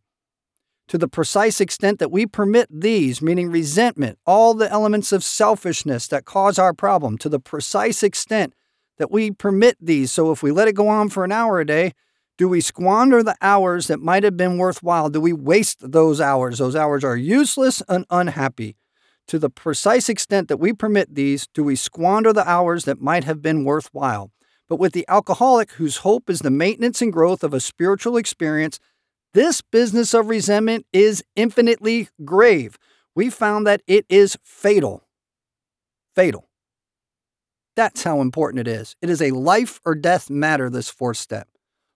To 0.88 0.98
the 0.98 1.08
precise 1.08 1.60
extent 1.60 1.98
that 1.98 2.10
we 2.10 2.24
permit 2.24 2.68
these, 2.70 3.20
meaning 3.20 3.50
resentment, 3.50 4.18
all 4.26 4.54
the 4.54 4.70
elements 4.70 5.12
of 5.12 5.22
selfishness 5.22 6.08
that 6.08 6.24
cause 6.24 6.58
our 6.58 6.72
problem, 6.72 7.18
to 7.18 7.28
the 7.28 7.38
precise 7.38 8.02
extent 8.02 8.54
that 8.96 9.10
we 9.10 9.30
permit 9.30 9.76
these. 9.80 10.10
So 10.10 10.32
if 10.32 10.42
we 10.42 10.50
let 10.50 10.66
it 10.66 10.74
go 10.74 10.88
on 10.88 11.10
for 11.10 11.24
an 11.24 11.32
hour 11.32 11.60
a 11.60 11.66
day, 11.66 11.92
do 12.38 12.48
we 12.48 12.60
squander 12.60 13.22
the 13.22 13.36
hours 13.42 13.88
that 13.88 14.00
might 14.00 14.22
have 14.22 14.36
been 14.36 14.58
worthwhile? 14.58 15.10
Do 15.10 15.20
we 15.20 15.32
waste 15.32 15.92
those 15.92 16.20
hours? 16.20 16.58
Those 16.58 16.76
hours 16.76 17.04
are 17.04 17.16
useless 17.16 17.82
and 17.88 18.06
unhappy. 18.10 18.76
To 19.26 19.38
the 19.38 19.50
precise 19.50 20.08
extent 20.08 20.48
that 20.48 20.56
we 20.56 20.72
permit 20.72 21.14
these, 21.14 21.48
do 21.48 21.62
we 21.62 21.76
squander 21.76 22.32
the 22.32 22.48
hours 22.48 22.84
that 22.84 23.00
might 23.00 23.24
have 23.24 23.42
been 23.42 23.64
worthwhile? 23.64 24.30
But 24.68 24.78
with 24.78 24.92
the 24.92 25.06
alcoholic, 25.08 25.72
whose 25.72 25.98
hope 25.98 26.28
is 26.28 26.40
the 26.40 26.50
maintenance 26.50 27.00
and 27.00 27.12
growth 27.12 27.42
of 27.42 27.54
a 27.54 27.60
spiritual 27.60 28.16
experience, 28.16 28.78
this 29.34 29.60
business 29.62 30.14
of 30.14 30.28
resentment 30.28 30.86
is 30.92 31.24
infinitely 31.36 32.08
grave. 32.24 32.78
We 33.14 33.30
found 33.30 33.66
that 33.66 33.82
it 33.86 34.04
is 34.08 34.36
fatal. 34.42 35.04
Fatal. 36.14 36.48
That's 37.76 38.02
how 38.02 38.20
important 38.20 38.66
it 38.66 38.68
is. 38.68 38.96
It 39.00 39.08
is 39.08 39.22
a 39.22 39.30
life 39.30 39.80
or 39.84 39.94
death 39.94 40.28
matter, 40.28 40.68
this 40.68 40.88
fourth 40.88 41.16
step. 41.16 41.48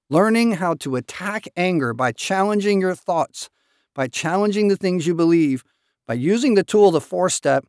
Learning 0.09 0.53
how 0.53 0.75
to 0.75 0.97
attack 0.97 1.47
anger 1.57 1.93
by 1.93 2.13
challenging 2.13 2.81
your 2.81 2.95
thoughts, 2.95 3.51
by 3.95 4.09
challenging 4.09 4.69
the 4.69 4.77
things 4.77 5.07
you 5.07 5.15
believe, 5.15 5.65
by 6.07 6.15
using 6.15 6.55
the 6.55 6.63
tool, 6.63 6.91
the 6.91 7.01
four 7.01 7.29
step, 7.29 7.67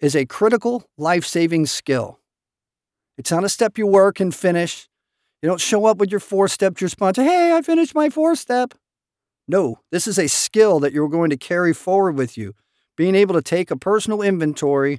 is 0.00 0.16
a 0.16 0.26
critical 0.26 0.84
life 0.96 1.24
saving 1.24 1.66
skill. 1.66 2.18
It's 3.22 3.30
not 3.30 3.44
a 3.44 3.48
step 3.48 3.78
you 3.78 3.86
work 3.86 4.18
and 4.18 4.34
finish. 4.34 4.88
You 5.42 5.48
don't 5.48 5.60
show 5.60 5.86
up 5.86 5.98
with 5.98 6.10
your 6.10 6.18
four 6.18 6.48
steps, 6.48 6.80
your 6.80 6.88
sponsor, 6.88 7.22
hey, 7.22 7.56
I 7.56 7.62
finished 7.62 7.94
my 7.94 8.10
four 8.10 8.34
step. 8.34 8.74
No, 9.46 9.78
this 9.92 10.08
is 10.08 10.18
a 10.18 10.26
skill 10.26 10.80
that 10.80 10.92
you're 10.92 11.08
going 11.08 11.30
to 11.30 11.36
carry 11.36 11.72
forward 11.72 12.16
with 12.16 12.36
you. 12.36 12.56
Being 12.96 13.14
able 13.14 13.36
to 13.36 13.40
take 13.40 13.70
a 13.70 13.76
personal 13.76 14.22
inventory 14.22 14.98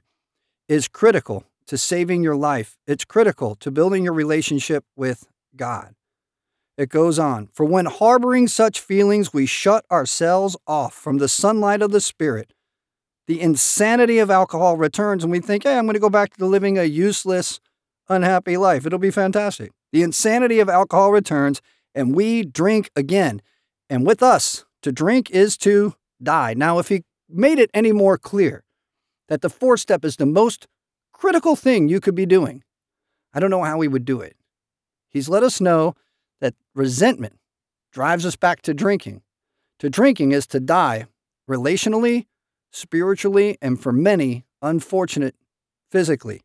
is 0.70 0.88
critical 0.88 1.44
to 1.68 1.78
saving 1.78 2.24
your 2.24 2.38
life. 2.38 2.78
It's 2.88 3.04
critical 3.04 3.56
to 3.56 3.70
building 3.70 4.06
your 4.06 4.14
relationship 4.14 4.86
with 4.96 5.28
God. 5.58 5.94
It 6.78 6.88
goes 6.88 7.20
on. 7.20 7.50
For 7.52 7.66
when 7.66 7.88
harboring 7.88 8.48
such 8.48 8.80
feelings, 8.80 9.34
we 9.34 9.46
shut 9.46 9.84
ourselves 9.92 10.56
off 10.66 10.94
from 10.94 11.18
the 11.18 11.28
sunlight 11.28 11.82
of 11.82 11.92
the 11.92 12.00
Spirit. 12.00 12.54
The 13.28 13.42
insanity 13.42 14.20
of 14.20 14.32
alcohol 14.32 14.78
returns, 14.78 15.26
and 15.26 15.32
we 15.32 15.42
think, 15.42 15.64
hey, 15.64 15.78
I'm 15.78 15.84
going 15.84 15.96
to 15.96 16.00
go 16.00 16.10
back 16.10 16.38
to 16.38 16.46
living 16.46 16.78
a 16.78 16.86
useless, 16.86 17.60
unhappy 18.10 18.58
life. 18.58 18.86
It'll 18.86 19.00
be 19.00 19.12
fantastic. 19.12 19.72
The 19.92 20.04
insanity 20.04 20.60
of 20.60 20.70
alcohol 20.70 21.12
returns, 21.12 21.62
and 21.94 22.16
we 22.16 22.44
drink 22.44 22.90
again. 22.96 23.42
And 23.90 24.06
with 24.06 24.24
us, 24.24 24.66
to 24.82 24.92
drink 24.92 25.30
is 25.30 25.58
to 25.58 25.96
die. 26.22 26.54
Now, 26.54 26.80
if 26.80 26.90
he 26.90 27.04
made 27.30 27.60
it 27.60 27.70
any 27.74 27.92
more 27.92 28.18
clear 28.18 28.64
that 29.30 29.42
the 29.42 29.50
fourth 29.50 29.80
step 29.80 30.04
is 30.04 30.18
the 30.18 30.26
most 30.26 30.68
critical 31.12 31.56
thing 31.56 31.88
you 31.88 32.00
could 32.00 32.16
be 32.16 32.26
doing, 32.26 32.64
I 33.34 33.40
don't 33.40 33.50
know 33.50 33.64
how 33.64 33.80
he 33.82 33.88
would 33.88 34.06
do 34.06 34.22
it. 34.22 34.36
He's 35.10 35.30
let 35.30 35.44
us 35.44 35.62
know 35.62 35.96
that 36.42 36.56
resentment 36.76 37.40
drives 37.92 38.26
us 38.26 38.36
back 38.36 38.62
to 38.64 38.74
drinking. 38.74 39.22
To 39.80 39.90
drinking 39.90 40.32
is 40.32 40.48
to 40.48 40.60
die 40.60 41.06
relationally, 41.50 42.26
spiritually, 42.72 43.58
and 43.62 43.80
for 43.82 43.92
many, 43.92 44.46
unfortunate, 44.62 45.36
physically. 45.92 46.42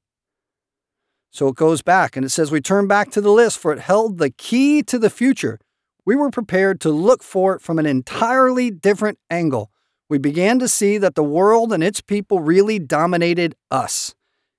So 1.31 1.49
it 1.49 1.57
goes 1.57 1.83
back 1.83 2.17
and 2.17 2.25
it 2.25 2.31
says, 2.31 2.51
We 2.51 2.61
turn 2.61 2.87
back 2.87 3.11
to 3.13 3.21
the 3.21 3.31
list, 3.31 3.59
for 3.59 3.73
it 3.73 3.81
held 3.81 4.19
the 4.19 4.31
key 4.31 4.83
to 4.85 4.99
the 4.99 5.11
future. 5.11 5.59
We 6.05 6.17
were 6.17 6.31
prepared 6.31 6.81
to 6.83 6.91
look 6.91 7.23
for 7.23 7.55
it 7.55 7.61
from 7.61 7.79
an 7.79 7.87
entirely 7.87 8.71
different 8.71 9.19
angle. 9.31 9.71
We 10.09 10.19
began 10.19 10.59
to 10.59 10.69
see 10.69 10.97
that 10.99 11.15
the 11.15 11.23
world 11.23 11.73
and 11.73 11.85
its 11.85 12.01
people 12.01 12.41
really 12.41 12.79
dominated 12.79 13.55
us. 13.71 14.15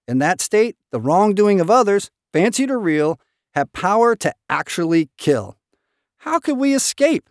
In 0.07 0.19
that 0.19 0.41
state, 0.41 0.77
the 0.91 1.01
wrongdoing 1.01 1.59
of 1.59 1.71
others, 1.71 2.11
fancied 2.31 2.69
or 2.69 2.79
real, 2.79 3.19
have 3.55 3.73
power 3.73 4.15
to 4.17 4.33
actually 4.47 5.09
kill. 5.17 5.57
How 6.17 6.39
could 6.39 6.57
we 6.57 6.75
escape? 6.75 7.29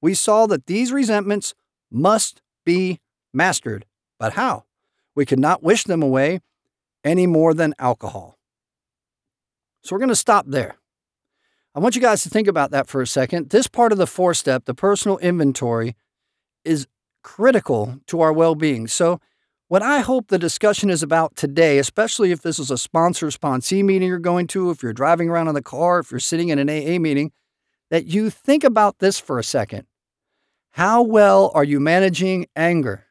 We 0.00 0.14
saw 0.14 0.46
that 0.46 0.66
these 0.66 0.92
resentments 0.92 1.54
must 1.90 2.42
be 2.64 3.00
mastered. 3.32 3.84
But 4.18 4.34
how? 4.34 4.64
We 5.14 5.26
could 5.26 5.40
not 5.40 5.62
wish 5.62 5.84
them 5.84 6.02
away 6.02 6.40
any 7.02 7.26
more 7.26 7.54
than 7.54 7.74
alcohol. 7.78 8.35
So 9.82 9.94
we're 9.94 10.00
going 10.00 10.08
to 10.08 10.16
stop 10.16 10.46
there. 10.48 10.76
I 11.74 11.78
want 11.78 11.94
you 11.94 12.00
guys 12.00 12.22
to 12.22 12.30
think 12.30 12.48
about 12.48 12.70
that 12.70 12.86
for 12.86 13.02
a 13.02 13.06
second. 13.06 13.50
This 13.50 13.66
part 13.66 13.92
of 13.92 13.98
the 13.98 14.06
four 14.06 14.32
step, 14.34 14.64
the 14.64 14.74
personal 14.74 15.18
inventory, 15.18 15.94
is 16.64 16.86
critical 17.22 18.00
to 18.06 18.20
our 18.20 18.32
well 18.32 18.54
being. 18.54 18.88
So 18.88 19.20
what 19.68 19.82
I 19.82 19.98
hope 19.98 20.28
the 20.28 20.38
discussion 20.38 20.90
is 20.90 21.02
about 21.02 21.34
today, 21.34 21.78
especially 21.78 22.30
if 22.30 22.40
this 22.40 22.58
is 22.58 22.70
a 22.70 22.78
sponsor 22.78 23.26
sponsee 23.28 23.84
meeting 23.84 24.08
you're 24.08 24.18
going 24.18 24.46
to, 24.48 24.70
if 24.70 24.82
you're 24.82 24.92
driving 24.92 25.28
around 25.28 25.48
in 25.48 25.54
the 25.54 25.62
car, 25.62 25.98
if 25.98 26.10
you're 26.10 26.20
sitting 26.20 26.50
in 26.50 26.58
an 26.58 26.70
AA 26.70 27.00
meeting, 27.00 27.32
that 27.90 28.06
you 28.06 28.30
think 28.30 28.64
about 28.64 29.00
this 29.00 29.18
for 29.18 29.38
a 29.38 29.44
second. 29.44 29.86
How 30.70 31.02
well 31.02 31.50
are 31.54 31.64
you 31.64 31.80
managing 31.80 32.46
anger? 32.54 33.06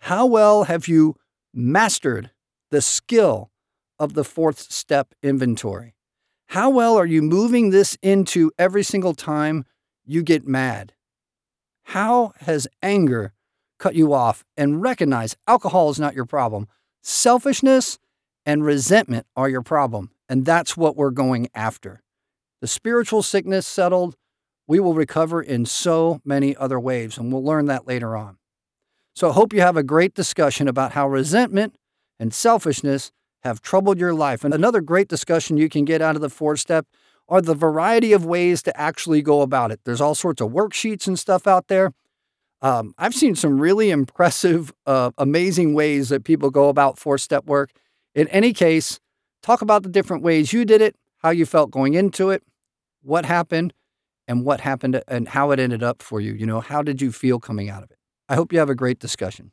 How 0.00 0.26
well 0.26 0.64
have 0.64 0.88
you 0.88 1.16
mastered 1.54 2.30
the 2.70 2.82
skill 2.82 3.50
of 3.98 4.14
the 4.14 4.24
fourth 4.24 4.58
step 4.58 5.14
inventory? 5.22 5.94
How 6.48 6.70
well 6.70 6.96
are 6.96 7.06
you 7.06 7.22
moving 7.22 7.70
this 7.70 7.96
into 8.02 8.50
every 8.58 8.82
single 8.82 9.14
time 9.14 9.64
you 10.04 10.22
get 10.22 10.46
mad? 10.46 10.94
How 11.82 12.32
has 12.40 12.68
anger 12.82 13.32
cut 13.78 13.94
you 13.94 14.12
off 14.12 14.44
and 14.56 14.82
recognize 14.82 15.36
alcohol 15.46 15.90
is 15.90 16.00
not 16.00 16.14
your 16.14 16.24
problem. 16.24 16.68
Selfishness 17.02 17.98
and 18.44 18.64
resentment 18.64 19.26
are 19.36 19.48
your 19.48 19.62
problem. 19.62 20.10
And 20.28 20.44
that's 20.44 20.76
what 20.76 20.96
we're 20.96 21.10
going 21.10 21.48
after. 21.54 22.02
The 22.60 22.66
spiritual 22.66 23.22
sickness 23.22 23.66
settled, 23.66 24.16
we 24.66 24.80
will 24.80 24.94
recover 24.94 25.40
in 25.40 25.64
so 25.64 26.20
many 26.24 26.54
other 26.56 26.78
ways, 26.78 27.16
and 27.16 27.32
we'll 27.32 27.44
learn 27.44 27.66
that 27.66 27.86
later 27.86 28.16
on. 28.16 28.36
So 29.14 29.30
I 29.30 29.32
hope 29.32 29.52
you 29.52 29.60
have 29.60 29.76
a 29.76 29.82
great 29.82 30.14
discussion 30.14 30.68
about 30.68 30.92
how 30.92 31.08
resentment 31.08 31.76
and 32.20 32.34
selfishness 32.34 33.10
have 33.42 33.60
troubled 33.60 33.98
your 33.98 34.14
life. 34.14 34.44
And 34.44 34.52
another 34.52 34.80
great 34.80 35.08
discussion 35.08 35.56
you 35.56 35.68
can 35.68 35.84
get 35.84 36.02
out 36.02 36.16
of 36.16 36.22
the 36.22 36.30
four 36.30 36.56
step 36.56 36.86
are 37.28 37.40
the 37.40 37.54
variety 37.54 38.12
of 38.12 38.24
ways 38.24 38.62
to 38.62 38.80
actually 38.80 39.22
go 39.22 39.42
about 39.42 39.70
it. 39.70 39.80
There's 39.84 40.00
all 40.00 40.14
sorts 40.14 40.40
of 40.40 40.50
worksheets 40.50 41.06
and 41.06 41.18
stuff 41.18 41.46
out 41.46 41.68
there. 41.68 41.92
Um, 42.60 42.94
I've 42.98 43.14
seen 43.14 43.34
some 43.36 43.60
really 43.60 43.90
impressive, 43.90 44.72
uh, 44.86 45.10
amazing 45.18 45.74
ways 45.74 46.08
that 46.08 46.24
people 46.24 46.50
go 46.50 46.68
about 46.68 46.98
four 46.98 47.18
step 47.18 47.44
work. 47.46 47.70
In 48.14 48.26
any 48.28 48.52
case, 48.52 48.98
talk 49.42 49.62
about 49.62 49.82
the 49.82 49.88
different 49.88 50.22
ways 50.22 50.52
you 50.52 50.64
did 50.64 50.80
it, 50.80 50.96
how 51.18 51.30
you 51.30 51.46
felt 51.46 51.70
going 51.70 51.94
into 51.94 52.30
it, 52.30 52.42
what 53.02 53.24
happened, 53.24 53.72
and 54.26 54.44
what 54.44 54.60
happened 54.60 55.02
and 55.06 55.28
how 55.28 55.50
it 55.52 55.60
ended 55.60 55.82
up 55.82 56.02
for 56.02 56.20
you. 56.20 56.32
You 56.32 56.46
know, 56.46 56.60
how 56.60 56.82
did 56.82 57.00
you 57.00 57.12
feel 57.12 57.38
coming 57.38 57.70
out 57.70 57.82
of 57.82 57.90
it? 57.90 57.98
I 58.28 58.34
hope 58.34 58.52
you 58.52 58.58
have 58.58 58.70
a 58.70 58.74
great 58.74 58.98
discussion. 58.98 59.52